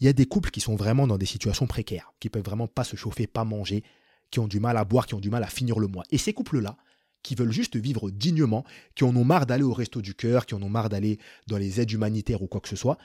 il 0.00 0.06
y 0.06 0.08
a 0.08 0.12
des 0.12 0.26
couples 0.26 0.50
qui 0.50 0.60
sont 0.60 0.76
vraiment 0.76 1.06
dans 1.06 1.18
des 1.18 1.26
situations 1.26 1.66
précaires, 1.66 2.12
qui 2.20 2.28
peuvent 2.28 2.44
vraiment 2.44 2.66
pas 2.66 2.84
se 2.84 2.96
chauffer, 2.96 3.26
pas 3.26 3.44
manger, 3.44 3.82
qui 4.30 4.40
ont 4.40 4.48
du 4.48 4.60
mal 4.60 4.76
à 4.76 4.84
boire, 4.84 5.06
qui 5.06 5.14
ont 5.14 5.20
du 5.20 5.30
mal 5.30 5.44
à 5.44 5.48
finir 5.48 5.78
le 5.78 5.86
mois. 5.86 6.04
Et 6.10 6.18
ces 6.18 6.32
couples-là, 6.32 6.76
qui 7.22 7.34
veulent 7.34 7.52
juste 7.52 7.76
vivre 7.76 8.10
dignement, 8.10 8.64
qui 8.94 9.04
en 9.04 9.16
ont 9.16 9.24
marre 9.24 9.46
d'aller 9.46 9.62
au 9.62 9.72
resto 9.72 10.02
du 10.02 10.14
cœur, 10.14 10.44
qui 10.44 10.54
en 10.54 10.62
ont 10.62 10.68
marre 10.68 10.90
d'aller 10.90 11.18
dans 11.46 11.56
les 11.56 11.80
aides 11.80 11.90
humanitaires 11.90 12.42
ou 12.42 12.46
quoi 12.46 12.60
que 12.60 12.68
ce 12.68 12.76
soit, 12.76 12.98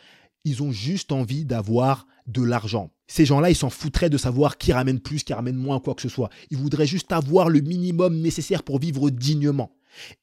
ils 0.46 0.64
ont 0.64 0.72
juste 0.72 1.12
envie 1.12 1.46
d'avoir 1.46 2.08
de 2.28 2.44
l'argent. 2.44 2.92
Ces 3.08 3.26
gens-là, 3.26 3.50
ils 3.50 3.56
s'en 3.56 3.70
foutraient 3.70 4.10
de 4.10 4.18
savoir 4.18 4.58
qui 4.58 4.72
ramène 4.72 5.00
plus, 5.00 5.24
qui 5.24 5.34
ramène 5.34 5.56
moins, 5.56 5.80
quoi 5.80 5.96
que 5.96 6.02
ce 6.02 6.10
soit. 6.10 6.30
Ils 6.52 6.58
voudraient 6.58 6.86
juste 6.86 7.12
avoir 7.12 7.50
le 7.50 7.60
minimum 7.62 8.20
nécessaire 8.20 8.64
pour 8.64 8.80
vivre 8.80 9.10
dignement. 9.10 9.72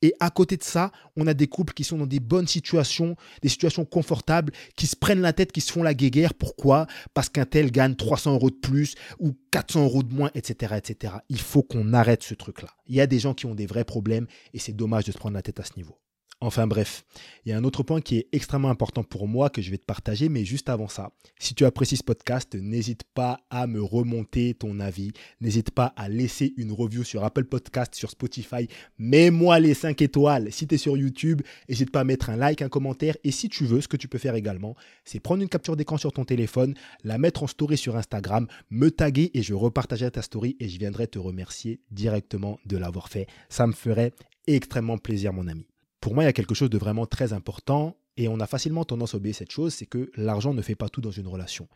Et 0.02 0.14
à 0.20 0.30
côté 0.30 0.56
de 0.56 0.62
ça, 0.62 0.92
on 1.16 1.26
a 1.26 1.34
des 1.34 1.48
couples 1.48 1.74
qui 1.74 1.84
sont 1.84 1.98
dans 1.98 2.06
des 2.06 2.20
bonnes 2.20 2.46
situations, 2.46 3.16
des 3.42 3.48
situations 3.48 3.84
confortables, 3.84 4.52
qui 4.76 4.86
se 4.86 4.96
prennent 4.96 5.20
la 5.20 5.32
tête, 5.32 5.52
qui 5.52 5.60
se 5.60 5.72
font 5.72 5.82
la 5.82 5.94
guéguerre. 5.94 6.34
Pourquoi? 6.34 6.86
Parce 7.14 7.28
qu'un 7.28 7.44
tel 7.44 7.70
gagne 7.70 7.94
300 7.94 8.34
euros 8.34 8.50
de 8.50 8.56
plus 8.56 8.94
ou 9.18 9.34
400 9.50 9.84
euros 9.84 10.02
de 10.02 10.14
moins, 10.14 10.30
etc. 10.34 10.74
etc. 10.76 11.14
Il 11.28 11.40
faut 11.40 11.62
qu'on 11.62 11.92
arrête 11.92 12.22
ce 12.22 12.34
truc-là. 12.34 12.68
Il 12.86 12.94
y 12.94 13.00
a 13.00 13.06
des 13.06 13.18
gens 13.18 13.34
qui 13.34 13.46
ont 13.46 13.54
des 13.54 13.66
vrais 13.66 13.84
problèmes 13.84 14.26
et 14.54 14.58
c'est 14.58 14.72
dommage 14.72 15.04
de 15.04 15.12
se 15.12 15.18
prendre 15.18 15.34
la 15.34 15.42
tête 15.42 15.60
à 15.60 15.64
ce 15.64 15.72
niveau. 15.76 15.98
Enfin 16.42 16.66
bref, 16.66 17.06
il 17.46 17.48
y 17.48 17.52
a 17.54 17.56
un 17.56 17.64
autre 17.64 17.82
point 17.82 18.02
qui 18.02 18.18
est 18.18 18.28
extrêmement 18.32 18.68
important 18.68 19.02
pour 19.02 19.26
moi 19.26 19.48
que 19.48 19.62
je 19.62 19.70
vais 19.70 19.78
te 19.78 19.86
partager, 19.86 20.28
mais 20.28 20.44
juste 20.44 20.68
avant 20.68 20.86
ça, 20.86 21.10
si 21.38 21.54
tu 21.54 21.64
apprécies 21.64 21.96
ce 21.96 22.04
podcast, 22.04 22.54
n'hésite 22.54 23.04
pas 23.14 23.40
à 23.48 23.66
me 23.66 23.82
remonter 23.82 24.52
ton 24.52 24.78
avis, 24.78 25.12
n'hésite 25.40 25.70
pas 25.70 25.94
à 25.96 26.10
laisser 26.10 26.52
une 26.58 26.72
review 26.72 27.04
sur 27.04 27.24
Apple 27.24 27.46
Podcast, 27.46 27.94
sur 27.94 28.10
Spotify, 28.10 28.68
mets-moi 28.98 29.60
les 29.60 29.72
5 29.72 30.02
étoiles. 30.02 30.52
Si 30.52 30.66
tu 30.66 30.74
es 30.74 30.78
sur 30.78 30.98
YouTube, 30.98 31.40
n'hésite 31.70 31.90
pas 31.90 32.00
à 32.00 32.04
mettre 32.04 32.28
un 32.28 32.36
like, 32.36 32.60
un 32.60 32.68
commentaire, 32.68 33.16
et 33.24 33.30
si 33.30 33.48
tu 33.48 33.64
veux, 33.64 33.80
ce 33.80 33.88
que 33.88 33.96
tu 33.96 34.06
peux 34.06 34.18
faire 34.18 34.34
également, 34.34 34.76
c'est 35.06 35.20
prendre 35.20 35.42
une 35.42 35.48
capture 35.48 35.74
d'écran 35.74 35.96
sur 35.96 36.12
ton 36.12 36.26
téléphone, 36.26 36.74
la 37.02 37.16
mettre 37.16 37.44
en 37.44 37.46
story 37.46 37.78
sur 37.78 37.96
Instagram, 37.96 38.46
me 38.68 38.90
taguer 38.90 39.30
et 39.32 39.42
je 39.42 39.54
repartagerai 39.54 40.10
ta 40.10 40.20
story 40.20 40.54
et 40.60 40.68
je 40.68 40.78
viendrai 40.78 41.06
te 41.06 41.18
remercier 41.18 41.80
directement 41.90 42.58
de 42.66 42.76
l'avoir 42.76 43.08
fait. 43.08 43.26
Ça 43.48 43.66
me 43.66 43.72
ferait 43.72 44.12
extrêmement 44.46 44.98
plaisir 44.98 45.32
mon 45.32 45.48
ami 45.48 45.66
pour 46.06 46.14
moi, 46.14 46.22
il 46.22 46.26
y 46.26 46.28
a 46.28 46.32
quelque 46.32 46.54
chose 46.54 46.70
de 46.70 46.78
vraiment 46.78 47.04
très 47.04 47.32
important 47.32 47.96
et 48.16 48.28
on 48.28 48.38
a 48.38 48.46
facilement 48.46 48.84
tendance 48.84 49.14
à 49.14 49.16
oublier 49.16 49.32
cette 49.32 49.50
chose, 49.50 49.74
c'est 49.74 49.86
que 49.86 50.12
l'argent 50.14 50.54
ne 50.54 50.62
fait 50.62 50.76
pas 50.76 50.88
tout 50.88 51.00
dans 51.00 51.10
une 51.10 51.26
relation. 51.26 51.66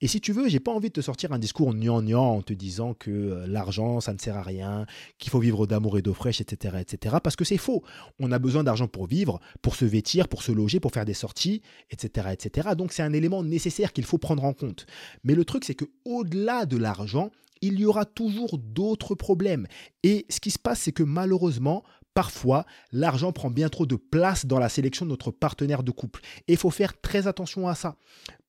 Et 0.00 0.08
si 0.08 0.18
tu 0.22 0.32
veux, 0.32 0.48
j'ai 0.48 0.60
pas 0.60 0.72
envie 0.72 0.88
de 0.88 0.94
te 0.94 1.02
sortir 1.02 1.30
un 1.32 1.38
discours 1.38 1.74
gnangnan 1.74 2.36
en 2.36 2.40
te 2.40 2.54
disant 2.54 2.94
que 2.94 3.10
euh, 3.10 3.46
l'argent, 3.46 4.00
ça 4.00 4.14
ne 4.14 4.18
sert 4.18 4.34
à 4.34 4.42
rien, 4.42 4.86
qu'il 5.18 5.30
faut 5.30 5.40
vivre 5.40 5.66
d'amour 5.66 5.98
et 5.98 6.00
d'eau 6.00 6.14
fraîche, 6.14 6.40
etc., 6.40 6.78
etc., 6.80 7.16
parce 7.22 7.36
que 7.36 7.44
c'est 7.44 7.58
faux. 7.58 7.84
On 8.18 8.32
a 8.32 8.38
besoin 8.38 8.64
d'argent 8.64 8.88
pour 8.88 9.06
vivre, 9.08 9.40
pour 9.60 9.76
se 9.76 9.84
vêtir, 9.84 10.28
pour 10.28 10.42
se 10.42 10.52
loger, 10.52 10.80
pour 10.80 10.92
faire 10.92 11.04
des 11.04 11.12
sorties, 11.12 11.60
etc., 11.90 12.28
etc. 12.32 12.70
Donc 12.78 12.94
c'est 12.94 13.02
un 13.02 13.12
élément 13.12 13.42
nécessaire 13.42 13.92
qu'il 13.92 14.06
faut 14.06 14.16
prendre 14.16 14.44
en 14.44 14.54
compte. 14.54 14.86
Mais 15.22 15.34
le 15.34 15.44
truc, 15.44 15.66
c'est 15.66 15.74
que 15.74 15.84
au-delà 16.06 16.64
de 16.64 16.78
l'argent, 16.78 17.30
il 17.60 17.78
y 17.80 17.86
aura 17.86 18.04
toujours 18.04 18.58
d'autres 18.58 19.14
problèmes. 19.14 19.66
Et 20.02 20.26
ce 20.28 20.40
qui 20.40 20.50
se 20.50 20.58
passe, 20.58 20.80
c'est 20.80 20.92
que 20.92 21.02
malheureusement, 21.02 21.84
Parfois, 22.16 22.64
l'argent 22.92 23.30
prend 23.30 23.50
bien 23.50 23.68
trop 23.68 23.84
de 23.84 23.94
place 23.94 24.46
dans 24.46 24.58
la 24.58 24.70
sélection 24.70 25.04
de 25.04 25.10
notre 25.10 25.30
partenaire 25.30 25.82
de 25.82 25.90
couple. 25.90 26.22
Et 26.48 26.52
il 26.52 26.56
faut 26.56 26.70
faire 26.70 26.98
très 26.98 27.26
attention 27.26 27.68
à 27.68 27.74
ça. 27.74 27.96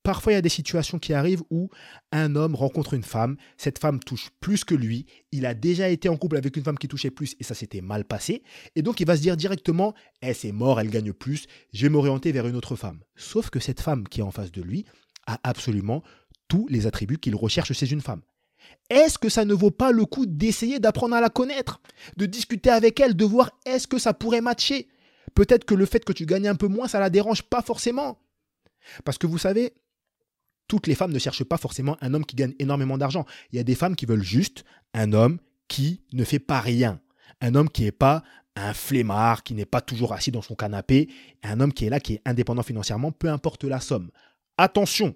Parfois, 0.04 0.32
il 0.32 0.36
y 0.36 0.40
a 0.40 0.42
des 0.42 0.48
situations 0.48 1.00
qui 1.00 1.14
arrivent 1.14 1.44
où 1.50 1.70
un 2.14 2.38
homme 2.38 2.56
rencontre 2.56 2.94
une 2.94 3.04
femme, 3.04 3.36
cette 3.58 3.80
femme 3.80 4.00
touche 4.00 4.30
plus 4.40 4.64
que 4.64 4.74
lui, 4.74 5.06
il 5.34 5.46
a 5.46 5.54
déjà 5.54 5.90
été 5.90 6.08
en 6.08 6.16
couple 6.16 6.38
avec 6.38 6.56
une 6.56 6.64
femme 6.64 6.78
qui 6.78 6.88
touchait 6.88 7.12
plus 7.12 7.36
et 7.42 7.44
ça 7.44 7.56
s'était 7.56 7.82
mal 7.82 8.06
passé, 8.06 8.42
et 8.78 8.82
donc 8.82 9.02
il 9.02 9.06
va 9.06 9.18
se 9.18 9.22
dire 9.22 9.36
directement, 9.36 9.94
eh, 10.22 10.34
c'est 10.34 10.54
mort, 10.54 10.80
elle 10.80 10.90
gagne 10.90 11.12
plus, 11.12 11.46
je 11.74 11.82
vais 11.82 11.90
m'orienter 11.90 12.32
vers 12.32 12.48
une 12.48 12.56
autre 12.56 12.78
femme. 12.78 13.02
Sauf 13.18 13.50
que 13.50 13.60
cette 13.60 13.82
femme 13.82 14.08
qui 14.08 14.22
est 14.22 14.24
en 14.24 14.32
face 14.32 14.54
de 14.54 14.62
lui 14.62 14.86
a 15.26 15.42
absolument 15.44 16.04
tous 16.48 16.68
les 16.70 16.88
attributs 16.88 17.18
qu'il 17.18 17.36
recherche 17.36 17.74
chez 17.74 17.92
une 17.92 18.00
femme 18.00 18.22
est-ce 18.90 19.18
que 19.18 19.30
ça 19.30 19.46
ne 19.46 19.54
vaut 19.54 19.72
pas 19.72 19.92
le 19.92 20.06
coup 20.06 20.26
d'essayer 20.26 20.80
d'apprendre 20.80 21.16
à 21.16 21.22
la 21.22 21.30
connaître, 21.30 21.82
de 22.16 22.26
discuter 22.26 22.70
avec 22.70 23.00
elle, 23.00 23.16
de 23.16 23.26
voir 23.26 23.52
est-ce 23.66 23.88
que 23.88 23.98
ça 23.98 24.14
pourrait 24.14 24.42
matcher? 24.42 24.88
Peut-être 25.36 25.66
que 25.66 25.76
le 25.76 25.86
fait 25.86 26.04
que 26.04 26.14
tu 26.14 26.26
gagnes 26.26 26.48
un 26.48 26.56
peu 26.56 26.68
moins, 26.68 26.88
ça 26.88 27.00
la 27.00 27.10
dérange 27.10 27.44
pas 27.44 27.62
forcément. 27.62 28.20
Parce 29.04 29.18
que 29.18 29.28
vous 29.28 29.38
savez, 29.38 29.74
toutes 30.68 30.88
les 30.88 30.96
femmes 30.96 31.12
ne 31.12 31.20
cherchent 31.20 31.44
pas 31.44 31.58
forcément 31.58 31.98
un 32.02 32.14
homme 32.14 32.26
qui 32.26 32.36
gagne 32.36 32.54
énormément 32.60 32.98
d'argent. 32.98 33.26
Il 33.52 33.58
y 33.58 33.60
a 33.60 33.64
des 33.64 33.76
femmes 33.76 33.96
qui 33.96 34.06
veulent 34.06 34.24
juste 34.24 34.64
un 34.94 35.14
homme 35.14 35.40
qui 35.68 36.02
ne 36.14 36.24
fait 36.24 36.40
pas 36.40 36.62
rien. 36.62 37.02
Un 37.42 37.56
homme 37.56 37.70
qui 37.70 37.84
n'est 37.84 37.92
pas 37.92 38.24
un 38.56 38.74
flemmard, 38.74 39.44
qui 39.44 39.54
n'est 39.54 39.66
pas 39.66 39.82
toujours 39.82 40.14
assis 40.14 40.32
dans 40.32 40.42
son 40.42 40.56
canapé. 40.56 41.10
Un 41.44 41.60
homme 41.60 41.74
qui 41.74 41.86
est 41.86 41.90
là, 41.90 42.00
qui 42.00 42.16
est 42.16 42.22
indépendant 42.26 42.64
financièrement, 42.64 43.12
peu 43.12 43.30
importe 43.30 43.66
la 43.66 43.80
somme. 43.80 44.10
Attention, 44.58 45.16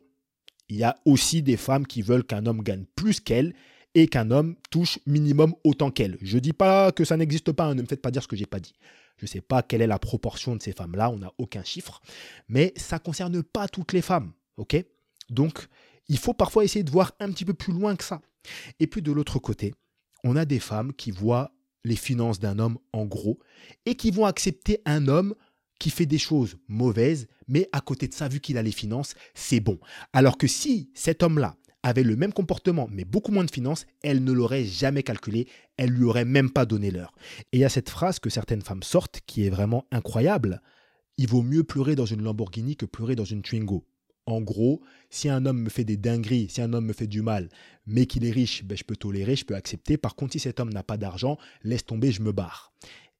il 0.71 0.77
y 0.77 0.85
a 0.85 0.95
aussi 1.03 1.43
des 1.43 1.57
femmes 1.57 1.85
qui 1.85 2.01
veulent 2.01 2.23
qu'un 2.23 2.45
homme 2.45 2.63
gagne 2.63 2.85
plus 2.95 3.19
qu'elle 3.19 3.53
et 3.93 4.07
qu'un 4.07 4.31
homme 4.31 4.55
touche 4.69 4.99
minimum 5.05 5.53
autant 5.65 5.91
qu'elle. 5.91 6.17
Je 6.21 6.35
ne 6.35 6.39
dis 6.39 6.53
pas 6.53 6.93
que 6.93 7.03
ça 7.03 7.17
n'existe 7.17 7.51
pas, 7.51 7.65
hein, 7.65 7.75
ne 7.75 7.81
me 7.81 7.87
faites 7.87 8.01
pas 8.01 8.09
dire 8.09 8.23
ce 8.23 8.27
que 8.29 8.37
j'ai 8.37 8.45
pas 8.45 8.61
dit. 8.61 8.73
Je 9.17 9.25
ne 9.25 9.27
sais 9.27 9.41
pas 9.41 9.63
quelle 9.63 9.81
est 9.81 9.87
la 9.87 9.99
proportion 9.99 10.55
de 10.55 10.61
ces 10.61 10.71
femmes-là, 10.71 11.09
on 11.09 11.17
n'a 11.17 11.33
aucun 11.37 11.65
chiffre, 11.65 12.01
mais 12.47 12.73
ça 12.77 12.95
ne 12.95 13.01
concerne 13.01 13.43
pas 13.43 13.67
toutes 13.67 13.91
les 13.91 14.01
femmes, 14.01 14.31
ok? 14.55 14.81
Donc, 15.29 15.67
il 16.07 16.17
faut 16.17 16.33
parfois 16.33 16.63
essayer 16.63 16.83
de 16.83 16.91
voir 16.91 17.11
un 17.19 17.29
petit 17.31 17.43
peu 17.43 17.53
plus 17.53 17.73
loin 17.73 17.97
que 17.97 18.05
ça. 18.05 18.21
Et 18.79 18.87
puis 18.87 19.01
de 19.01 19.11
l'autre 19.11 19.39
côté, 19.39 19.73
on 20.23 20.37
a 20.37 20.45
des 20.45 20.59
femmes 20.59 20.93
qui 20.93 21.11
voient 21.11 21.51
les 21.83 21.97
finances 21.97 22.39
d'un 22.39 22.59
homme 22.59 22.77
en 22.93 23.05
gros 23.05 23.39
et 23.85 23.95
qui 23.95 24.09
vont 24.09 24.25
accepter 24.25 24.81
un 24.85 25.09
homme 25.09 25.35
qui 25.81 25.89
fait 25.89 26.05
des 26.05 26.19
choses 26.19 26.57
mauvaises, 26.67 27.27
mais 27.47 27.67
à 27.71 27.81
côté 27.81 28.07
de 28.07 28.13
ça, 28.13 28.27
vu 28.27 28.39
qu'il 28.39 28.59
a 28.59 28.61
les 28.61 28.71
finances, 28.71 29.15
c'est 29.33 29.59
bon. 29.59 29.79
Alors 30.13 30.37
que 30.37 30.45
si 30.45 30.91
cet 30.93 31.23
homme-là 31.23 31.57
avait 31.81 32.03
le 32.03 32.15
même 32.15 32.33
comportement, 32.33 32.87
mais 32.91 33.03
beaucoup 33.03 33.31
moins 33.31 33.45
de 33.45 33.49
finances, 33.49 33.87
elle 34.03 34.23
ne 34.23 34.31
l'aurait 34.31 34.63
jamais 34.63 35.01
calculé, 35.01 35.47
elle 35.77 35.89
lui 35.89 36.03
aurait 36.03 36.23
même 36.23 36.51
pas 36.51 36.67
donné 36.67 36.91
l'heure. 36.91 37.15
Et 37.51 37.57
il 37.57 37.59
y 37.61 37.65
a 37.65 37.69
cette 37.69 37.89
phrase 37.89 38.19
que 38.19 38.29
certaines 38.29 38.61
femmes 38.61 38.83
sortent 38.83 39.21
qui 39.25 39.43
est 39.43 39.49
vraiment 39.49 39.87
incroyable. 39.91 40.61
Il 41.17 41.27
vaut 41.27 41.41
mieux 41.41 41.63
pleurer 41.63 41.95
dans 41.95 42.05
une 42.05 42.21
Lamborghini 42.21 42.75
que 42.75 42.85
pleurer 42.85 43.15
dans 43.15 43.25
une 43.25 43.41
Twingo. 43.41 43.83
En 44.27 44.39
gros, 44.39 44.83
si 45.09 45.29
un 45.29 45.47
homme 45.47 45.63
me 45.63 45.69
fait 45.69 45.83
des 45.83 45.97
dingueries, 45.97 46.49
si 46.51 46.61
un 46.61 46.73
homme 46.73 46.85
me 46.85 46.93
fait 46.93 47.07
du 47.07 47.23
mal, 47.23 47.49
mais 47.87 48.05
qu'il 48.05 48.23
est 48.23 48.31
riche, 48.31 48.63
ben 48.63 48.77
je 48.77 48.83
peux 48.83 48.95
tolérer, 48.95 49.35
je 49.35 49.45
peux 49.45 49.55
accepter. 49.55 49.97
Par 49.97 50.15
contre, 50.15 50.33
si 50.33 50.39
cet 50.39 50.59
homme 50.59 50.71
n'a 50.71 50.83
pas 50.83 50.97
d'argent, 50.97 51.39
laisse 51.63 51.87
tomber, 51.87 52.11
je 52.11 52.21
me 52.21 52.31
barre. 52.31 52.71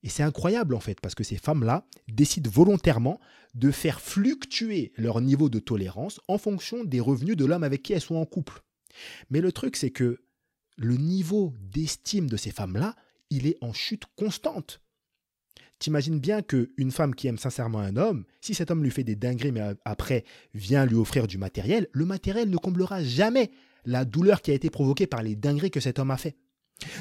Et 0.04 0.10
c'est 0.10 0.24
incroyable 0.24 0.76
en 0.76 0.80
fait, 0.80 1.00
parce 1.00 1.16
que 1.16 1.24
ces 1.24 1.38
femmes-là 1.38 1.86
décident 2.08 2.50
volontairement 2.50 3.20
de 3.54 3.72
faire 3.72 4.02
fluctuer 4.02 4.94
leur 4.98 5.22
niveau 5.22 5.50
de 5.50 5.60
tolérance 5.60 6.20
en 6.28 6.38
fonction 6.38 6.84
des 6.84 7.00
revenus 7.00 7.38
de 7.38 7.46
l'homme 7.46 7.64
avec 7.64 7.84
qui 7.84 7.94
elles 7.94 8.02
sont 8.02 8.16
en 8.16 8.26
couple. 8.26 8.62
Mais 9.30 9.42
le 9.42 9.52
truc, 9.52 9.76
c'est 9.76 9.92
que 9.92 10.20
le 10.78 10.98
niveau 10.98 11.54
d'estime 11.60 12.30
de 12.30 12.38
ces 12.38 12.52
femmes-là, 12.52 12.96
il 13.30 13.48
est 13.48 13.58
en 13.62 13.74
chute 13.74 14.04
constante. 14.16 14.82
T'imagines 15.80 16.20
bien 16.20 16.42
qu'une 16.42 16.92
femme 16.92 17.16
qui 17.16 17.28
aime 17.28 17.38
sincèrement 17.38 17.80
un 17.80 17.98
homme, 17.98 18.26
si 18.40 18.54
cet 18.54 18.70
homme 18.70 18.84
lui 18.84 18.92
fait 18.92 19.04
des 19.04 19.16
dingueries, 19.16 19.52
mais 19.52 19.74
après 19.84 20.26
vient 20.54 20.86
lui 20.86 20.96
offrir 20.96 21.28
du 21.28 21.38
matériel, 21.38 21.88
le 21.92 22.06
matériel 22.06 22.50
ne 22.50 22.58
comblera 22.58 23.04
jamais 23.04 23.52
la 23.86 24.06
douleur 24.06 24.42
qui 24.42 24.52
a 24.52 24.54
été 24.54 24.70
provoquée 24.70 25.08
par 25.08 25.24
les 25.24 25.36
dingueries 25.36 25.72
que 25.72 25.80
cet 25.80 25.98
homme 25.98 26.12
a 26.12 26.18
fait. 26.18 26.38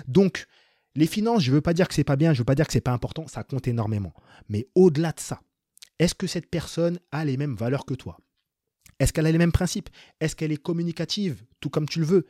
Donc, 0.07 0.47
les 0.95 1.07
finances, 1.07 1.43
je 1.43 1.51
ne 1.51 1.57
veux 1.57 1.61
pas 1.61 1.75
dire 1.75 1.89
que 1.89 1.95
c'est 1.95 2.05
pas 2.05 2.17
bien, 2.17 2.33
je 2.33 2.39
ne 2.39 2.41
veux 2.41 2.47
pas 2.47 2.55
dire 2.55 2.67
que 2.67 2.73
c'est 2.73 2.81
pas 2.81 2.93
important, 2.93 3.27
ça 3.27 3.45
compte 3.45 3.69
énormément. 3.69 4.13
Mais 4.49 4.69
au-delà 4.75 5.13
de 5.13 5.21
ça, 5.21 5.41
est-ce 5.99 6.15
que 6.15 6.27
cette 6.27 6.51
personne 6.51 6.99
a 7.13 7.25
les 7.25 7.37
mêmes 7.37 7.55
valeurs 7.55 7.85
que 7.85 7.95
toi? 7.95 8.19
Est-ce 8.99 9.13
qu'elle 9.13 9.27
a 9.27 9.33
les 9.33 9.39
mêmes 9.39 9.53
principes? 9.53 9.89
Est-ce 10.21 10.37
qu'elle 10.37 10.53
est 10.53 10.63
communicative, 10.63 11.45
tout 11.61 11.71
comme 11.71 11.89
tu 11.89 12.01
le 12.01 12.07
veux? 12.07 12.27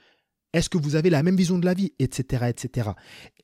Est-ce 0.52 0.68
que 0.68 0.78
vous 0.78 0.96
avez 0.96 1.10
la 1.10 1.22
même 1.22 1.36
vision 1.36 1.58
de 1.58 1.64
la 1.64 1.74
vie 1.74 1.92
Etc. 1.98 2.46
etc. 2.48 2.90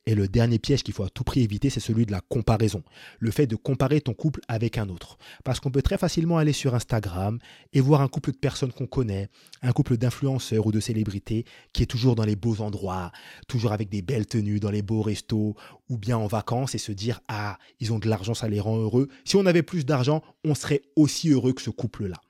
Et 0.09 0.15
le 0.15 0.29
dernier 0.29 0.61
piège 0.61 0.85
qu'il 0.85 0.95
faut 0.95 1.03
à 1.03 1.11
tout 1.11 1.25
prix 1.25 1.41
éviter, 1.41 1.69
c'est 1.69 1.81
celui 1.81 2.07
de 2.07 2.13
la 2.13 2.21
comparaison. 2.21 2.85
Le 3.19 3.33
fait 3.33 3.49
de 3.49 3.57
comparer 3.57 4.01
ton 4.01 4.15
couple 4.15 4.41
avec 4.47 4.79
un 4.79 4.89
autre. 4.89 5.19
Parce 5.43 5.59
qu'on 5.59 5.73
peut 5.73 5.83
très 5.83 5.99
facilement 5.99 6.39
aller 6.39 6.53
sur 6.53 6.77
Instagram 6.77 7.41
et 7.73 7.81
voir 7.81 8.01
un 8.01 8.09
couple 8.09 8.31
de 8.31 8.37
personnes 8.37 8.73
qu'on 8.73 8.87
connaît, 8.87 9.29
un 9.63 9.73
couple 9.73 9.97
d'influenceurs 9.97 10.65
ou 10.65 10.71
de 10.71 10.79
célébrités 10.79 11.45
qui 11.73 11.83
est 11.83 11.87
toujours 11.87 12.15
dans 12.15 12.25
les 12.25 12.37
beaux 12.37 12.61
endroits, 12.61 13.11
toujours 13.49 13.73
avec 13.73 13.89
des 13.89 14.01
belles 14.01 14.27
tenues, 14.27 14.61
dans 14.61 14.71
les 14.71 14.83
beaux 14.83 15.03
restos, 15.03 15.57
ou 15.89 15.99
bien 15.99 16.17
en 16.17 16.29
vacances 16.29 16.77
et 16.77 16.79
se 16.79 16.93
dire 16.93 17.21
Ah, 17.27 17.59
ils 17.81 17.93
ont 17.93 17.99
de 17.99 18.09
l'argent, 18.09 18.35
ça 18.35 18.49
les 18.49 18.61
rend 18.61 18.77
heureux. 18.77 19.09
Si 19.25 19.35
on 19.35 19.45
avait 19.45 19.65
plus 19.65 19.85
d'argent, 19.85 20.23
on 20.45 20.55
serait 20.55 20.83
aussi 20.95 21.31
heureux 21.31 21.53
que 21.53 21.63
ce 21.63 21.71
couple-là. 21.71 22.21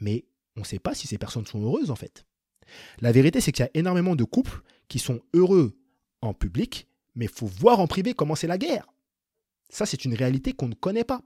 Mais 0.00 0.26
on 0.56 0.60
ne 0.60 0.66
sait 0.66 0.78
pas 0.78 0.94
si 0.94 1.06
ces 1.06 1.16
personnes 1.16 1.46
sont 1.46 1.62
heureuses 1.62 1.90
en 1.90 1.96
fait. 1.96 2.26
La 3.00 3.12
vérité, 3.12 3.40
c'est 3.40 3.52
qu'il 3.52 3.64
y 3.64 3.68
a 3.68 3.70
énormément 3.72 4.16
de 4.16 4.24
couples 4.24 4.60
qui 4.88 4.98
sont 4.98 5.20
heureux 5.32 5.78
en 6.20 6.34
public, 6.34 6.88
mais 7.16 7.26
faut 7.26 7.46
voir 7.46 7.80
en 7.80 7.86
privé 7.86 8.14
comment 8.14 8.34
c'est 8.34 8.46
la 8.46 8.58
guerre. 8.58 8.86
Ça, 9.68 9.86
c'est 9.86 10.04
une 10.04 10.14
réalité 10.14 10.52
qu'on 10.52 10.68
ne 10.68 10.74
connaît 10.74 11.04
pas. 11.04 11.22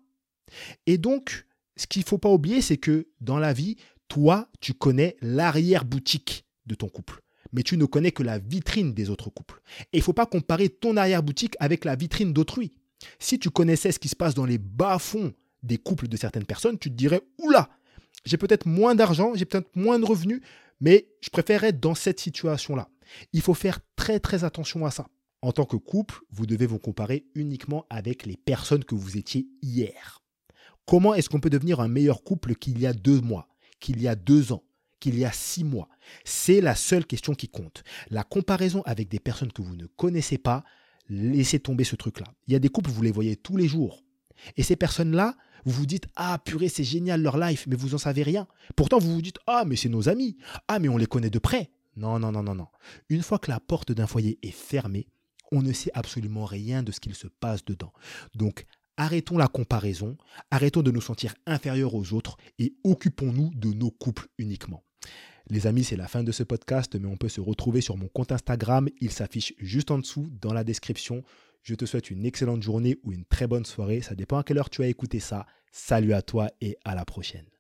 Et 0.86 0.96
donc, 0.96 1.46
ce 1.76 1.86
qu'il 1.86 2.00
ne 2.00 2.06
faut 2.06 2.18
pas 2.18 2.30
oublier, 2.30 2.62
c'est 2.62 2.78
que 2.78 3.08
dans 3.20 3.38
la 3.38 3.52
vie, 3.52 3.76
toi, 4.08 4.48
tu 4.60 4.72
connais 4.72 5.16
l'arrière-boutique 5.20 6.46
de 6.66 6.74
ton 6.74 6.88
couple, 6.88 7.20
mais 7.52 7.62
tu 7.62 7.76
ne 7.76 7.84
connais 7.84 8.12
que 8.12 8.22
la 8.22 8.38
vitrine 8.38 8.94
des 8.94 9.10
autres 9.10 9.30
couples. 9.30 9.60
Et 9.92 9.98
il 9.98 9.98
ne 9.98 10.04
faut 10.04 10.12
pas 10.12 10.26
comparer 10.26 10.68
ton 10.68 10.96
arrière-boutique 10.96 11.56
avec 11.60 11.84
la 11.84 11.96
vitrine 11.96 12.32
d'autrui. 12.32 12.72
Si 13.18 13.38
tu 13.38 13.50
connaissais 13.50 13.92
ce 13.92 13.98
qui 13.98 14.08
se 14.08 14.16
passe 14.16 14.34
dans 14.34 14.46
les 14.46 14.58
bas-fonds 14.58 15.32
des 15.62 15.78
couples 15.78 16.08
de 16.08 16.16
certaines 16.16 16.44
personnes, 16.44 16.78
tu 16.78 16.90
te 16.90 16.96
dirais, 16.96 17.22
oula, 17.38 17.68
j'ai 18.24 18.36
peut-être 18.36 18.66
moins 18.66 18.94
d'argent, 18.94 19.34
j'ai 19.34 19.44
peut-être 19.44 19.74
moins 19.76 19.98
de 19.98 20.04
revenus, 20.04 20.40
mais 20.80 21.08
je 21.20 21.30
préfère 21.30 21.64
être 21.64 21.80
dans 21.80 21.94
cette 21.94 22.20
situation-là. 22.20 22.88
Il 23.32 23.40
faut 23.40 23.54
faire 23.54 23.80
très 23.96 24.20
très 24.20 24.44
attention 24.44 24.84
à 24.86 24.90
ça. 24.90 25.08
En 25.42 25.52
tant 25.52 25.64
que 25.64 25.76
couple, 25.76 26.20
vous 26.30 26.46
devez 26.46 26.66
vous 26.66 26.78
comparer 26.78 27.24
uniquement 27.34 27.86
avec 27.88 28.26
les 28.26 28.36
personnes 28.36 28.84
que 28.84 28.94
vous 28.94 29.16
étiez 29.16 29.48
hier. 29.62 30.22
Comment 30.86 31.14
est-ce 31.14 31.30
qu'on 31.30 31.40
peut 31.40 31.50
devenir 31.50 31.80
un 31.80 31.88
meilleur 31.88 32.24
couple 32.24 32.54
qu'il 32.54 32.78
y 32.78 32.86
a 32.86 32.92
deux 32.92 33.20
mois, 33.20 33.48
qu'il 33.78 34.02
y 34.02 34.08
a 34.08 34.16
deux 34.16 34.52
ans, 34.52 34.64
qu'il 34.98 35.18
y 35.18 35.24
a 35.24 35.32
six 35.32 35.64
mois? 35.64 35.88
C'est 36.24 36.60
la 36.60 36.74
seule 36.74 37.06
question 37.06 37.34
qui 37.34 37.48
compte. 37.48 37.84
La 38.10 38.22
comparaison 38.22 38.82
avec 38.84 39.08
des 39.08 39.20
personnes 39.20 39.52
que 39.52 39.62
vous 39.62 39.76
ne 39.76 39.86
connaissez 39.86 40.36
pas, 40.36 40.62
laissez 41.08 41.58
tomber 41.58 41.84
ce 41.84 41.96
truc-là. 41.96 42.26
Il 42.46 42.52
y 42.52 42.56
a 42.56 42.58
des 42.58 42.68
couples, 42.68 42.90
vous 42.90 43.02
les 43.02 43.12
voyez 43.12 43.36
tous 43.36 43.56
les 43.56 43.68
jours. 43.68 44.04
Et 44.56 44.62
ces 44.62 44.76
personnes-là, 44.76 45.36
vous 45.64 45.72
vous 45.72 45.86
dites 45.86 46.06
Ah, 46.16 46.38
purée, 46.44 46.68
c'est 46.68 46.84
génial 46.84 47.22
leur 47.22 47.38
life, 47.38 47.66
mais 47.66 47.76
vous 47.76 47.94
en 47.94 47.98
savez 47.98 48.22
rien. 48.22 48.46
Pourtant, 48.76 48.98
vous 48.98 49.14
vous 49.14 49.22
dites 49.22 49.38
Ah, 49.46 49.64
mais 49.66 49.76
c'est 49.76 49.88
nos 49.88 50.08
amis. 50.08 50.36
Ah, 50.68 50.78
mais 50.78 50.88
on 50.88 50.96
les 50.96 51.06
connaît 51.06 51.30
de 51.30 51.38
près. 51.38 51.70
Non, 51.96 52.18
non, 52.18 52.32
non, 52.32 52.42
non, 52.42 52.54
non. 52.54 52.68
Une 53.08 53.22
fois 53.22 53.38
que 53.38 53.50
la 53.50 53.60
porte 53.60 53.92
d'un 53.92 54.06
foyer 54.06 54.38
est 54.42 54.50
fermée, 54.50 55.08
on 55.52 55.62
ne 55.62 55.72
sait 55.72 55.90
absolument 55.94 56.44
rien 56.44 56.82
de 56.82 56.92
ce 56.92 57.00
qu'il 57.00 57.14
se 57.14 57.26
passe 57.26 57.64
dedans. 57.64 57.92
Donc, 58.34 58.66
arrêtons 58.96 59.38
la 59.38 59.48
comparaison, 59.48 60.16
arrêtons 60.50 60.82
de 60.82 60.90
nous 60.90 61.00
sentir 61.00 61.34
inférieurs 61.46 61.94
aux 61.94 62.12
autres 62.12 62.36
et 62.58 62.74
occupons-nous 62.84 63.50
de 63.54 63.72
nos 63.72 63.90
couples 63.90 64.28
uniquement. 64.38 64.84
Les 65.48 65.66
amis, 65.66 65.84
c'est 65.84 65.96
la 65.96 66.06
fin 66.06 66.22
de 66.22 66.32
ce 66.32 66.42
podcast, 66.44 66.94
mais 66.94 67.08
on 67.08 67.16
peut 67.16 67.28
se 67.28 67.40
retrouver 67.40 67.80
sur 67.80 67.96
mon 67.96 68.08
compte 68.08 68.30
Instagram. 68.30 68.88
Il 69.00 69.10
s'affiche 69.10 69.52
juste 69.58 69.90
en 69.90 69.98
dessous 69.98 70.30
dans 70.40 70.52
la 70.52 70.62
description. 70.62 71.24
Je 71.62 71.74
te 71.74 71.86
souhaite 71.86 72.10
une 72.10 72.24
excellente 72.24 72.62
journée 72.62 72.98
ou 73.02 73.12
une 73.12 73.24
très 73.24 73.46
bonne 73.46 73.64
soirée. 73.64 74.00
Ça 74.00 74.14
dépend 74.14 74.38
à 74.38 74.44
quelle 74.44 74.58
heure 74.58 74.70
tu 74.70 74.82
as 74.82 74.86
écouté 74.86 75.18
ça. 75.18 75.46
Salut 75.72 76.12
à 76.12 76.22
toi 76.22 76.50
et 76.60 76.76
à 76.84 76.94
la 76.94 77.04
prochaine. 77.04 77.59